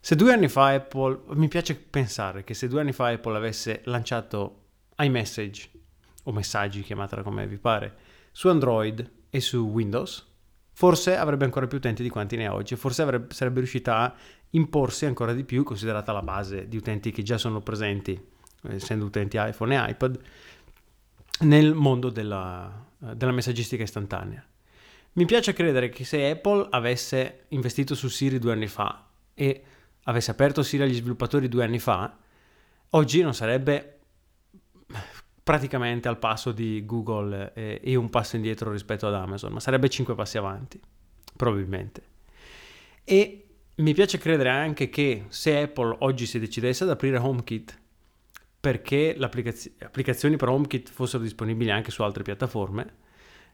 [0.00, 3.82] Se due anni fa Apple, mi piace pensare che se due anni fa Apple avesse
[3.84, 5.70] lanciato iMessage,
[6.22, 7.94] o messaggi, chiamatela come vi pare,
[8.32, 10.24] su Android e su Windows,
[10.70, 14.14] forse avrebbe ancora più utenti di quanti ne ha oggi, forse avrebbe, sarebbe riuscita a
[14.50, 18.16] imporsi ancora di più, considerata la base di utenti che già sono presenti,
[18.68, 20.20] essendo utenti iPhone e iPad,
[21.40, 24.46] nel mondo della, della messaggistica istantanea.
[25.14, 29.04] Mi piace credere che se Apple avesse investito su Siri due anni fa
[29.34, 29.64] e
[30.04, 32.16] avesse aperto Siri agli sviluppatori due anni fa,
[32.90, 33.93] oggi non sarebbe
[35.44, 39.90] praticamente al passo di Google e, e un passo indietro rispetto ad Amazon, ma sarebbe
[39.90, 40.80] cinque passi avanti,
[41.36, 42.02] probabilmente.
[43.04, 43.46] E
[43.76, 47.82] mi piace credere anche che se Apple oggi si decidesse ad aprire HomeKit
[48.58, 52.94] perché le applicazioni per HomeKit fossero disponibili anche su altre piattaforme,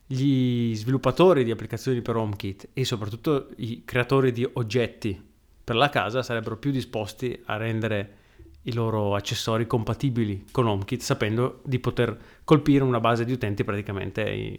[0.06, 5.20] gli sviluppatori di applicazioni per HomeKit e soprattutto i creatori di oggetti
[5.64, 8.18] per la casa sarebbero più disposti a rendere
[8.62, 14.58] i loro accessori compatibili con HomeKit sapendo di poter colpire una base di utenti praticamente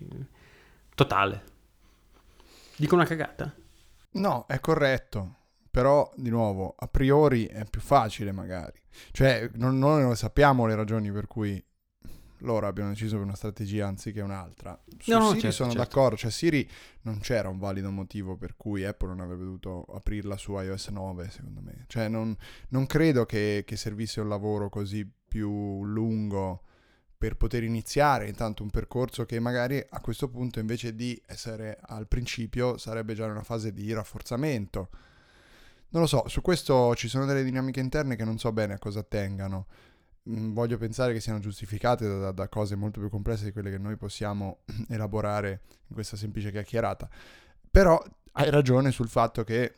[0.95, 1.43] totale.
[2.75, 3.53] Dico una cagata?
[4.13, 5.35] No, è corretto.
[5.69, 8.79] Però, di nuovo, a priori è più facile magari.
[9.11, 11.63] Cioè, non, noi non sappiamo le ragioni per cui
[12.41, 14.79] loro abbiano deciso per una strategia anziché un'altra.
[14.99, 15.85] Su No, Siri certo, sono certo.
[15.85, 16.69] d'accordo, cioè Siri
[17.01, 21.29] non c'era un valido motivo per cui Apple non avrebbe dovuto aprirla su iOS 9,
[21.29, 21.85] secondo me.
[21.87, 22.35] Cioè non,
[22.69, 26.63] non credo che, che servisse un lavoro così più lungo
[27.21, 32.07] per poter iniziare intanto un percorso che magari a questo punto invece di essere al
[32.07, 34.89] principio sarebbe già in una fase di rafforzamento.
[35.89, 38.79] Non lo so, su questo ci sono delle dinamiche interne che non so bene a
[38.79, 39.67] cosa tengano.
[40.29, 43.77] Mm, Voglio pensare che siano giustificate da, da- cose molto più complesse di quelle che
[43.77, 47.09] noi possiamo elaborare in questa semplice chiacchierata.
[47.69, 48.01] Però
[48.33, 49.73] hai ragione sul fatto che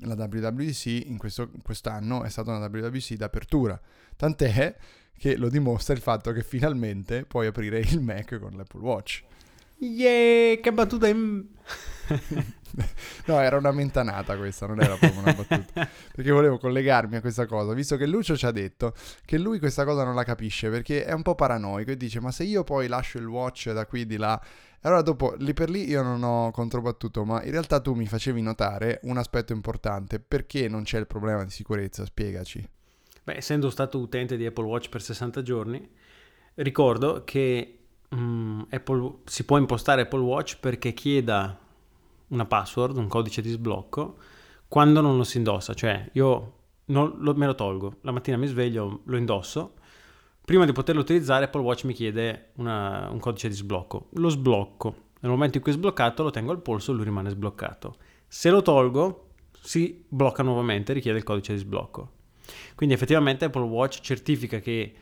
[0.00, 3.80] la WWDC in questo, quest'anno è stata una WWDC d'apertura.
[4.16, 4.76] Tant'è
[5.16, 9.24] che lo dimostra il fatto che finalmente puoi aprire il Mac con l'Apple Watch.
[9.78, 11.46] Yeah, che battuta in...
[13.26, 15.88] No, era una mentanata questa, non era proprio una battuta.
[16.14, 18.94] Perché volevo collegarmi a questa cosa, visto che Lucio ci ha detto
[19.24, 22.30] che lui questa cosa non la capisce perché è un po' paranoico e dice: Ma
[22.30, 24.40] se io poi lascio il watch da qui di là.
[24.82, 28.40] Allora, dopo lì per lì io non ho controbattuto, ma in realtà tu mi facevi
[28.40, 30.20] notare un aspetto importante.
[30.20, 32.04] Perché non c'è il problema di sicurezza?
[32.04, 32.68] Spiegaci.
[33.24, 35.90] Beh, essendo stato utente di Apple Watch per 60 giorni,
[36.54, 41.58] ricordo che mm, Apple- si può impostare Apple Watch perché chieda
[42.28, 44.16] una password, un codice di sblocco,
[44.68, 45.74] quando non lo si indossa.
[45.74, 46.52] Cioè, io
[46.86, 49.74] non lo- me lo tolgo, la mattina mi sveglio, lo indosso.
[50.44, 54.08] Prima di poterlo utilizzare, Apple Watch mi chiede una- un codice di sblocco.
[54.12, 55.04] Lo sblocco.
[55.20, 57.96] Nel momento in cui è sbloccato, lo tengo al polso e lui rimane sbloccato.
[58.28, 59.30] Se lo tolgo,
[59.60, 62.12] si blocca nuovamente, richiede il codice di sblocco.
[62.76, 64.94] Quindi effettivamente Apple Watch certifica che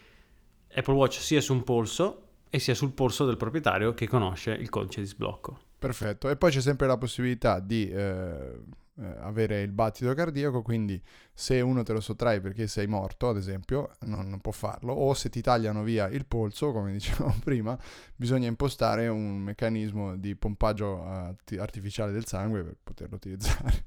[0.75, 2.24] Apple Watch sia su un polso
[2.55, 5.59] e sia sul polso del proprietario che conosce il codice di sblocco.
[5.77, 6.31] Perfetto.
[6.31, 8.61] E poi c'è sempre la possibilità di eh,
[8.97, 11.03] eh, avere il battito cardiaco, quindi
[11.33, 15.15] se uno te lo sottrae perché sei morto, ad esempio, non, non può farlo, o
[15.15, 17.77] se ti tagliano via il polso, come dicevamo prima,
[18.15, 23.87] bisogna impostare un meccanismo di pompaggio arti- artificiale del sangue per poterlo utilizzare.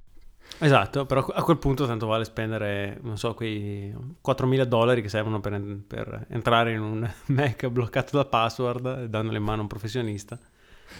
[0.60, 5.40] Esatto, però a quel punto tanto vale spendere, non so, quei 4.000 dollari che servono
[5.40, 10.40] per, per entrare in un Mac bloccato da password, dandole in mano a un professionista.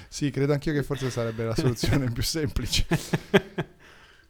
[0.10, 2.86] Sì, credo anch'io che forse sarebbe la soluzione più semplice.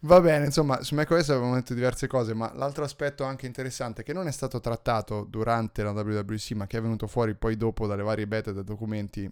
[0.02, 4.14] Va bene, insomma, su macOS abbiamo detto diverse cose, ma l'altro aspetto anche interessante che
[4.14, 8.04] non è stato trattato durante la WWDC, ma che è venuto fuori poi dopo dalle
[8.04, 9.30] varie beta e dai documenti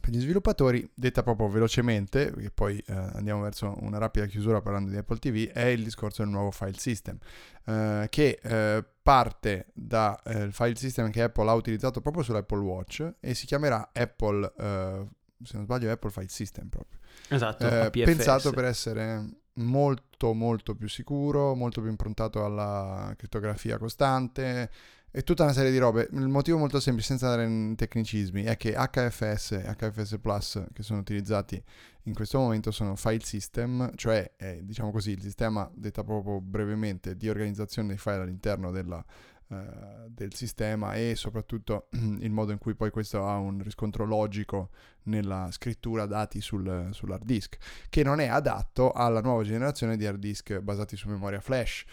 [0.00, 4.90] per gli sviluppatori, detta proprio velocemente, perché poi eh, andiamo verso una rapida chiusura parlando
[4.90, 7.18] di Apple TV, è il discorso del nuovo file system,
[7.66, 13.34] eh, che eh, parte dal file system che Apple ha utilizzato proprio sull'Apple Watch e
[13.34, 15.06] si chiamerà Apple, eh,
[15.42, 16.98] se non sbaglio, Apple File System proprio.
[17.28, 24.70] Esatto, Eh, pensato per essere molto molto più sicuro, molto più improntato alla crittografia costante
[25.10, 26.08] e tutta una serie di robe.
[26.12, 30.82] Il motivo molto semplice, senza andare in tecnicismi, è che HFS e HFS Plus che
[30.82, 31.62] sono utilizzati
[32.04, 37.16] in questo momento sono file system, cioè è, diciamo così il sistema, detta proprio brevemente,
[37.16, 39.04] di organizzazione dei file all'interno della,
[39.52, 41.88] eh, del sistema e soprattutto
[42.20, 44.70] il modo in cui poi questo ha un riscontro logico
[45.04, 47.56] nella scrittura dati sul, sull'hard disk,
[47.88, 51.84] che non è adatto alla nuova generazione di hard disk basati su memoria flash.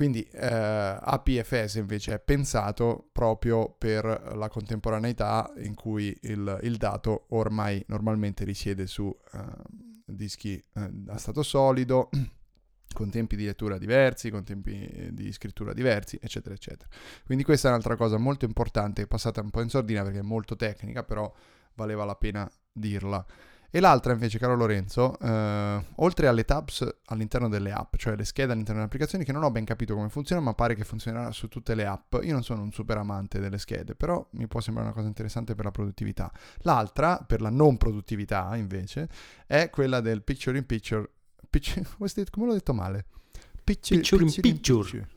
[0.00, 0.46] Quindi eh,
[0.98, 8.44] APFS invece è pensato proprio per la contemporaneità in cui il, il dato ormai normalmente
[8.44, 9.40] risiede su eh,
[10.06, 12.08] dischi eh, a stato solido,
[12.94, 16.88] con tempi di lettura diversi, con tempi di scrittura diversi, eccetera, eccetera.
[17.26, 20.56] Quindi questa è un'altra cosa molto importante, passata un po' in sordina perché è molto
[20.56, 21.30] tecnica, però
[21.74, 23.22] valeva la pena dirla.
[23.72, 28.50] E l'altra invece, caro Lorenzo, eh, oltre alle tabs all'interno delle app, cioè le schede
[28.50, 31.46] all'interno delle applicazioni, che non ho ben capito come funziona, ma pare che funzionerà su
[31.46, 32.16] tutte le app.
[32.22, 35.54] Io non sono un super amante delle schede, però mi può sembrare una cosa interessante
[35.54, 36.32] per la produttività.
[36.62, 39.08] L'altra, per la non produttività invece,
[39.46, 41.08] è quella del picture in picture.
[41.48, 41.84] picture
[42.30, 43.06] come, l'ho detto male?
[43.62, 45.08] Picture, Picture in picture.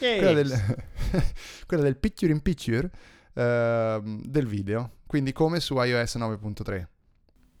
[0.00, 0.76] quella, del,
[1.64, 2.90] quella del picture in picture
[3.34, 6.86] ehm, del video, quindi come su iOS 9.3.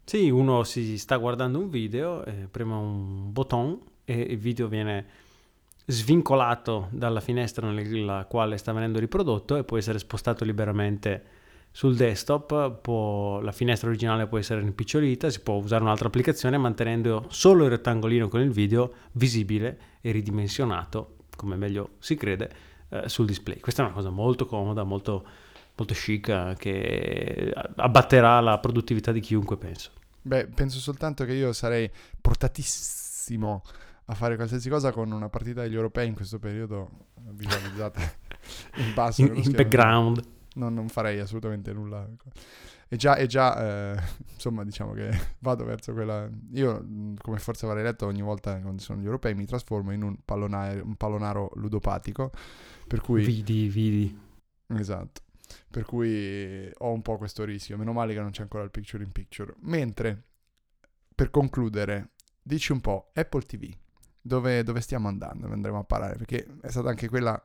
[0.06, 5.06] Sì, uno si sta guardando un video, eh, prema un button e il video viene
[5.86, 11.24] svincolato dalla finestra nella quale sta venendo riprodotto e può essere spostato liberamente
[11.70, 17.24] sul desktop, può- la finestra originale può essere rimpicciolita, si può usare un'altra applicazione mantenendo
[17.28, 22.50] solo il rettangolino con il video visibile e ridimensionato, come meglio si crede,
[22.90, 23.58] eh, sul display.
[23.58, 25.26] Questa è una cosa molto comoda, molto,
[25.76, 29.90] molto chic, che abbatterà la produttività di chiunque, penso.
[30.22, 31.90] Beh, penso soltanto che io sarei
[32.20, 33.62] portatissimo
[34.06, 36.90] a fare qualsiasi cosa con una partita degli europei in questo periodo
[37.30, 38.00] visualizzata
[38.76, 39.22] in basso.
[39.22, 40.22] In, in background.
[40.54, 42.08] Non, non farei assolutamente nulla.
[42.88, 44.02] E già, e già eh,
[44.32, 45.10] insomma, diciamo che
[45.40, 46.28] vado verso quella...
[46.52, 46.86] Io,
[47.20, 50.80] come forse avrei letto, ogni volta quando sono gli europei mi trasformo in un, pallonare-
[50.80, 52.30] un pallonaro ludopatico,
[52.86, 53.24] per cui...
[53.24, 54.18] Vidi, vidi.
[54.68, 55.22] Esatto.
[55.74, 57.76] Per cui ho un po' questo rischio.
[57.76, 59.56] Meno male che non c'è ancora il picture in picture.
[59.62, 60.22] Mentre,
[61.12, 62.10] per concludere,
[62.40, 63.74] dici un po', Apple TV,
[64.20, 65.40] dove, dove stiamo andando?
[65.40, 66.14] Dove andremo a parare?
[66.14, 67.42] Perché è stata anche quella,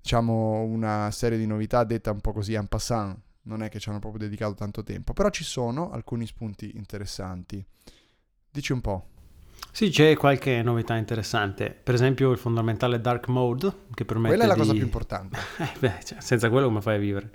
[0.00, 3.16] diciamo, una serie di novità detta un po' così en passant.
[3.42, 5.12] Non è che ci hanno proprio dedicato tanto tempo.
[5.12, 7.64] Però ci sono alcuni spunti interessanti.
[8.50, 9.10] Dici un po'.
[9.78, 11.70] Sì, c'è qualche novità interessante.
[11.70, 14.58] Per esempio il fondamentale Dark Mode, che permette Quella è la di...
[14.58, 15.38] cosa più importante.
[15.56, 17.30] Eh, beh, cioè, senza quello come fai a vivere?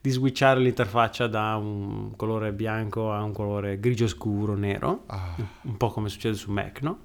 [0.00, 5.36] Di switchare l'interfaccia da un colore bianco a un colore grigio scuro, nero, Ah.
[5.62, 6.98] un po' come succede su Mac, no?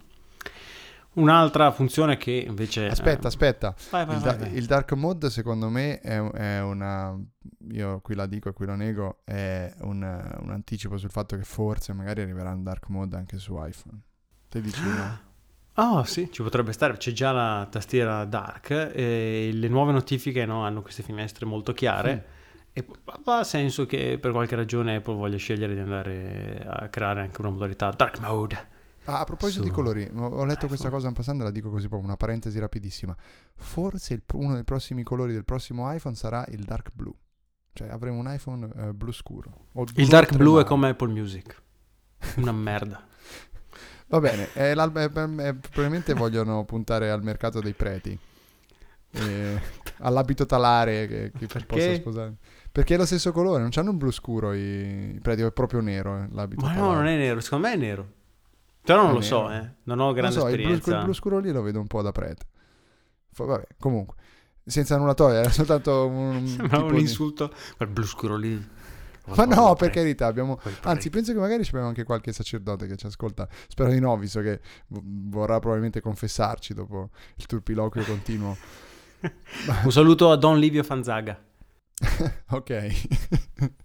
[1.13, 2.87] Un'altra funzione che invece...
[2.87, 3.75] Aspetta, eh, aspetta.
[3.91, 7.15] Vai, vai, Il, vai, da- il dark mode secondo me è, è una
[7.69, 10.01] io qui la dico e qui lo nego è un,
[10.41, 13.99] un anticipo sul fatto che forse magari arriverà un dark mode anche su iPhone
[14.51, 15.19] te dici no?
[15.75, 20.65] Oh sì, ci potrebbe stare, c'è già la tastiera dark e le nuove notifiche no,
[20.65, 22.25] hanno queste finestre molto chiare
[22.73, 22.85] e
[23.25, 27.49] ha senso che per qualche ragione Apple voglia scegliere di andare a creare anche una
[27.49, 28.67] modalità dark mode.
[29.05, 29.67] Ah, a proposito Su.
[29.67, 33.15] di colori ho letto questa cosa in passando la dico così proprio una parentesi rapidissima.
[33.55, 37.13] Forse il- uno dei prossimi colori del prossimo iPhone sarà il dark blue.
[37.73, 39.67] Cioè avremo un iPhone eh, blu scuro.
[39.73, 41.61] O Il dark tre blue è come Apple Music,
[42.35, 43.07] una merda.
[44.11, 48.17] Va bene è è- probabilmente vogliono puntare al mercato dei preti
[49.13, 49.61] e
[49.99, 51.65] all'abito talare che, che Perché?
[51.65, 52.33] possa sposare.
[52.71, 55.81] Perché è lo stesso colore, non c'hanno un blu scuro i, i preti, è proprio
[55.81, 56.95] nero eh, l'abito Ma no, talare.
[56.95, 58.07] non è nero, secondo me è nero.
[58.83, 59.63] Però non È lo so, nero.
[59.65, 59.69] eh.
[59.83, 60.91] non ho Non grande so, il blu, esperienza.
[60.91, 62.45] quel blu scuro lì lo vedo un po' da prete.
[63.33, 64.15] Fa- vabbè, comunque,
[64.63, 68.79] senza nulla togliere, era soltanto un, un di- insulto, quel blu scuro lì.
[69.25, 70.55] Ma no, per carità, abbiamo...
[70.55, 73.47] Quel Anzi, penso che magari abbiamo anche qualche sacerdote che ci ascolta.
[73.67, 78.57] Spero di no, visto che vorrà probabilmente confessarci dopo il turpiloquio continuo.
[79.83, 81.39] Un saluto a Don Livio Fanzaga,
[82.49, 82.69] ok.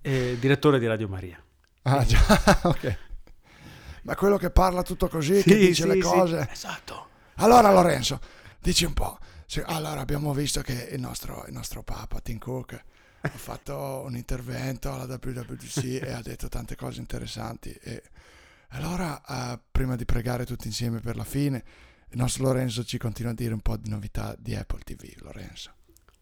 [0.01, 1.39] eh, direttore di Radio Maria.
[1.83, 2.19] Ah, già,
[2.63, 2.99] ok.
[4.03, 6.01] Ma quello che parla tutto così, Sì, che dice sì, le sì.
[6.01, 6.49] cose.
[6.51, 7.09] Esatto.
[7.37, 8.21] Allora, Lorenzo,
[8.61, 9.19] dici un po'.
[9.67, 12.83] Allora, abbiamo visto che il nostro, il nostro papa, Tim Cook,
[13.27, 17.71] ha fatto un intervento alla WWDC e ha detto tante cose interessanti.
[17.71, 18.03] E
[18.71, 21.63] allora, eh, prima di pregare tutti insieme per la fine,
[22.11, 25.73] il nostro Lorenzo ci continua a dire un po' di novità di Apple TV, Lorenzo.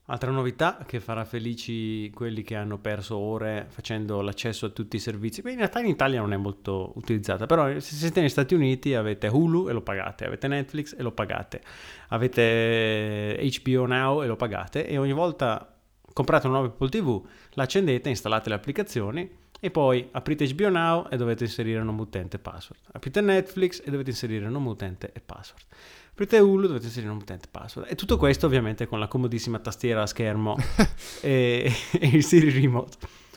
[0.08, 4.98] Altra novità che farà felici quelli che hanno perso ore facendo l'accesso a tutti i
[4.98, 5.40] servizi.
[5.46, 9.28] In realtà in Italia non è molto utilizzata, però se siete negli Stati Uniti avete
[9.28, 11.62] Hulu e lo pagate, avete Netflix e lo pagate,
[12.08, 15.73] avete HBO Now e lo pagate e ogni volta
[16.14, 19.30] comprate una nuova Apple TV, l'accendete, installate le applicazioni
[19.60, 22.80] e poi aprite HBO Now e dovete inserire nome utente e password.
[22.92, 25.64] Aprite Netflix e dovete inserire nome utente e password.
[26.10, 27.90] Aprite Hulu dovete inserire nome utente e password.
[27.90, 30.56] E tutto questo ovviamente con la comodissima tastiera a schermo
[31.20, 32.96] e, e il Siri Remote.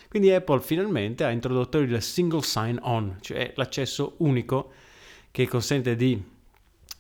[0.10, 4.72] Quindi Apple finalmente ha introdotto il single sign-on, cioè l'accesso unico
[5.32, 6.22] che consente di,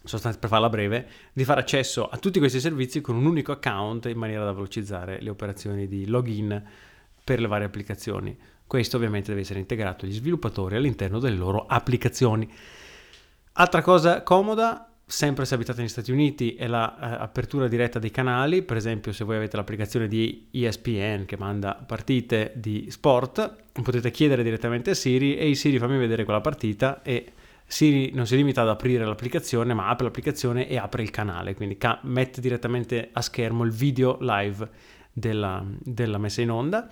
[0.09, 4.17] per farla breve, di fare accesso a tutti questi servizi con un unico account in
[4.17, 6.63] maniera da velocizzare le operazioni di login
[7.23, 8.37] per le varie applicazioni.
[8.65, 12.49] Questo ovviamente deve essere integrato agli sviluppatori all'interno delle loro applicazioni.
[13.53, 18.61] Altra cosa comoda, sempre se abitate negli Stati Uniti, è l'apertura diretta dei canali.
[18.61, 24.43] Per esempio, se voi avete l'applicazione di ESPN che manda partite di sport, potete chiedere
[24.43, 27.31] direttamente a Siri e il Siri fammi vedere quella partita e
[27.69, 31.77] Siri non si limita ad aprire l'applicazione, ma apre l'applicazione e apre il canale, quindi
[31.77, 34.69] ca- mette direttamente a schermo il video live
[35.11, 36.89] della, della messa in onda.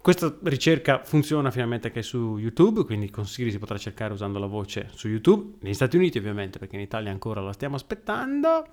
[0.00, 4.46] Questa ricerca funziona finalmente anche su YouTube, quindi con Siri si potrà cercare usando la
[4.46, 8.66] voce su YouTube, negli Stati Uniti ovviamente, perché in Italia ancora la stiamo aspettando,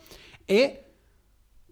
[0.46, 0.84] e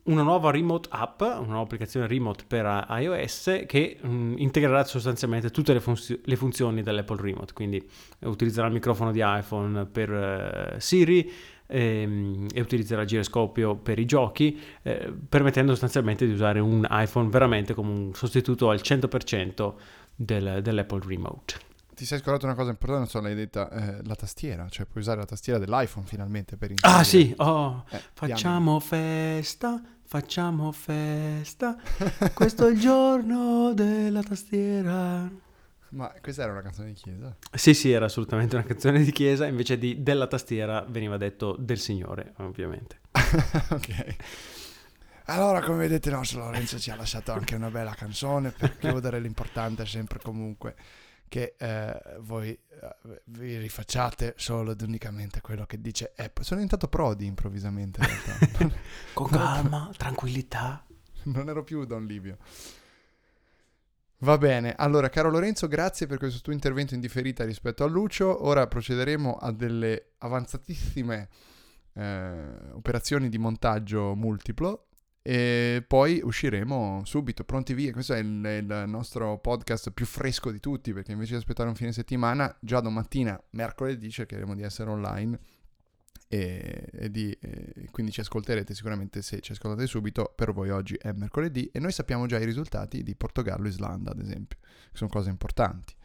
[0.05, 5.73] una nuova remote app, una nuova applicazione remote per iOS che mh, integrerà sostanzialmente tutte
[5.73, 7.77] le, funzio- le funzioni dell'Apple Remote, quindi
[8.19, 11.31] eh, utilizzerà il microfono di iPhone per eh, Siri
[11.67, 17.29] ehm, e utilizzerà il giroscopio per i giochi, eh, permettendo sostanzialmente di usare un iPhone
[17.29, 19.73] veramente come un sostituto al 100%
[20.15, 21.55] del- dell'Apple Remote.
[21.95, 25.01] Ti sei scordato una cosa importante, non so, l'hai detta, eh, la tastiera, cioè puoi
[25.01, 31.77] usare la tastiera dell'iPhone finalmente per Ah inserire- sì, oh, Eh, facciamo festa, facciamo festa,
[32.33, 35.31] questo è il giorno della tastiera.
[35.89, 37.33] Ma questa era una canzone di chiesa?
[37.53, 41.79] Sì, sì, era assolutamente una canzone di chiesa, invece di della tastiera veniva detto del
[41.79, 42.99] Signore, ovviamente.
[43.71, 44.15] ok.
[45.27, 49.19] Allora, come vedete, il nostro Lorenzo ci ha lasciato anche una bella canzone per chiudere.
[49.21, 50.75] L'importante sempre comunque
[51.27, 56.43] che eh, voi eh, vi rifacciate solo ed unicamente quello che dice Apple.
[56.43, 57.99] Sono diventato Prodi improvvisamente.
[57.99, 58.75] In realtà.
[59.13, 60.85] Con calma, tranquillità.
[61.23, 62.37] Non ero più Don Livio.
[64.19, 68.45] Va bene, allora caro Lorenzo, grazie per questo tuo intervento in differita rispetto a Lucio.
[68.45, 71.27] Ora procederemo a delle avanzatissime
[71.93, 74.87] eh, operazioni di montaggio multiplo
[75.27, 77.91] e poi usciremo subito, pronti via.
[77.91, 81.73] Questo è il, il, nostro podcast più fresco di tutti perché invece di aspettare un
[81.73, 85.39] fine settimana, già domattina, mercoledì, cercheremo di essere online
[86.27, 90.93] e, e, di, e, quindi ci ascolterete sicuramente se ci ascoltate subito, per voi oggi
[90.93, 95.31] è mercoledì e noi sappiamo già i risultati di Portogallo-Islanda ad esempio, che sono cose
[95.31, 95.95] importanti.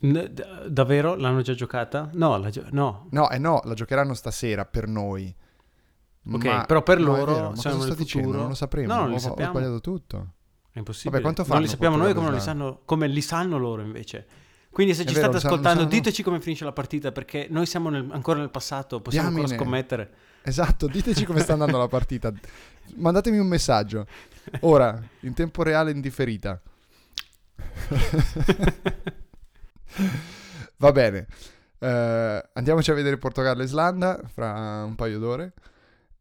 [0.00, 1.14] D- davvero?
[1.14, 2.10] L'hanno già giocata?
[2.14, 3.06] No, gio- no.
[3.12, 5.32] No, eh no, la giocheranno stasera per noi.
[6.30, 8.04] Ok, ma, però per loro vero, siamo nel sto futuro.
[8.04, 8.36] Dicendo?
[8.38, 9.50] Non lo sapremo, No, non ho, li ho sappiamo.
[9.52, 10.28] sbagliato tutto.
[10.72, 11.10] È impossibile.
[11.12, 13.82] Vabbè, quanto non fanno li sappiamo noi come, non li sanno, come li sanno loro
[13.82, 14.26] invece.
[14.70, 17.66] Quindi se È ci vero, state ascoltando, sanno- diteci come finisce la partita perché noi
[17.66, 19.64] siamo nel- ancora nel passato, possiamo ancora Diamine.
[19.64, 20.14] scommettere.
[20.42, 22.32] Esatto, diteci come sta andando la partita.
[22.96, 24.06] Mandatemi un messaggio.
[24.60, 26.60] Ora, in tempo reale in differita.
[30.78, 31.26] Va bene.
[31.78, 35.52] Eh, andiamoci a vedere Portogallo e Islanda fra un paio d'ore.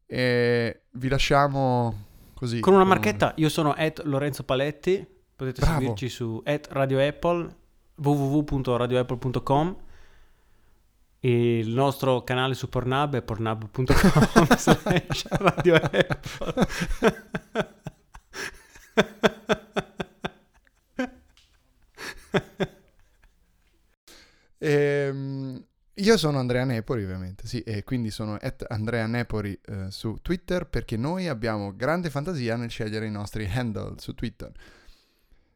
[0.06, 2.60] E vi lasciamo così.
[2.60, 5.06] Con una marchetta, io sono at Lorenzo Paletti,
[5.36, 5.80] potete Bravo.
[5.80, 7.56] seguirci su at Radio Apple,
[7.96, 9.78] www.radioapple.com
[11.20, 16.68] e il nostro canale su Pornhub è pornhub.com slash Radio Apple.
[24.58, 25.62] Ehm,
[25.96, 30.68] io sono Andrea Nepori, ovviamente, sì, e quindi sono at Andrea Nepori eh, su Twitter
[30.68, 34.52] perché noi abbiamo grande fantasia nel scegliere i nostri handle su Twitter.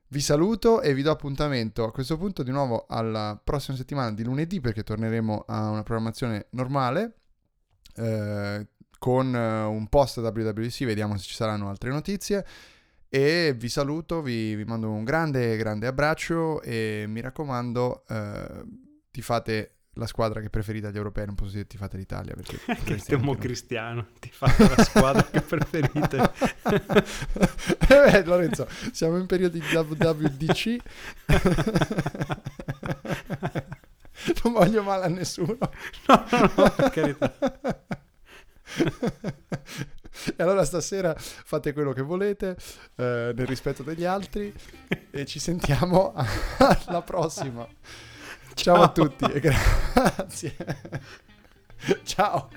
[0.09, 4.23] Vi saluto e vi do appuntamento a questo punto di nuovo alla prossima settimana di
[4.23, 7.15] lunedì perché torneremo a una programmazione normale
[7.95, 8.67] eh,
[8.99, 12.45] con eh, un post WWC, vediamo se ci saranno altre notizie.
[13.09, 18.63] E vi saluto, vi, vi mando un grande, grande abbraccio e mi raccomando, eh,
[19.09, 22.59] tifate la squadra che preferite agli europei, non posso dire tifate l'Italia perché...
[23.03, 26.31] che non- cristiano, ti fate la squadra che preferite.
[26.63, 27.03] Eh
[27.87, 30.77] beh, Lorenzo, siamo in periodi di WWDC.
[34.43, 35.57] non voglio male a nessuno.
[36.07, 37.33] No, no, no, per carità.
[40.35, 42.57] E allora stasera fate quello che volete
[42.95, 44.53] eh, nel rispetto degli altri
[45.11, 46.13] e ci sentiamo
[46.57, 47.67] alla prossima.
[48.57, 48.91] Ciao, a Ciao.
[48.91, 50.55] tutti e grazie.
[52.03, 52.49] Ciao.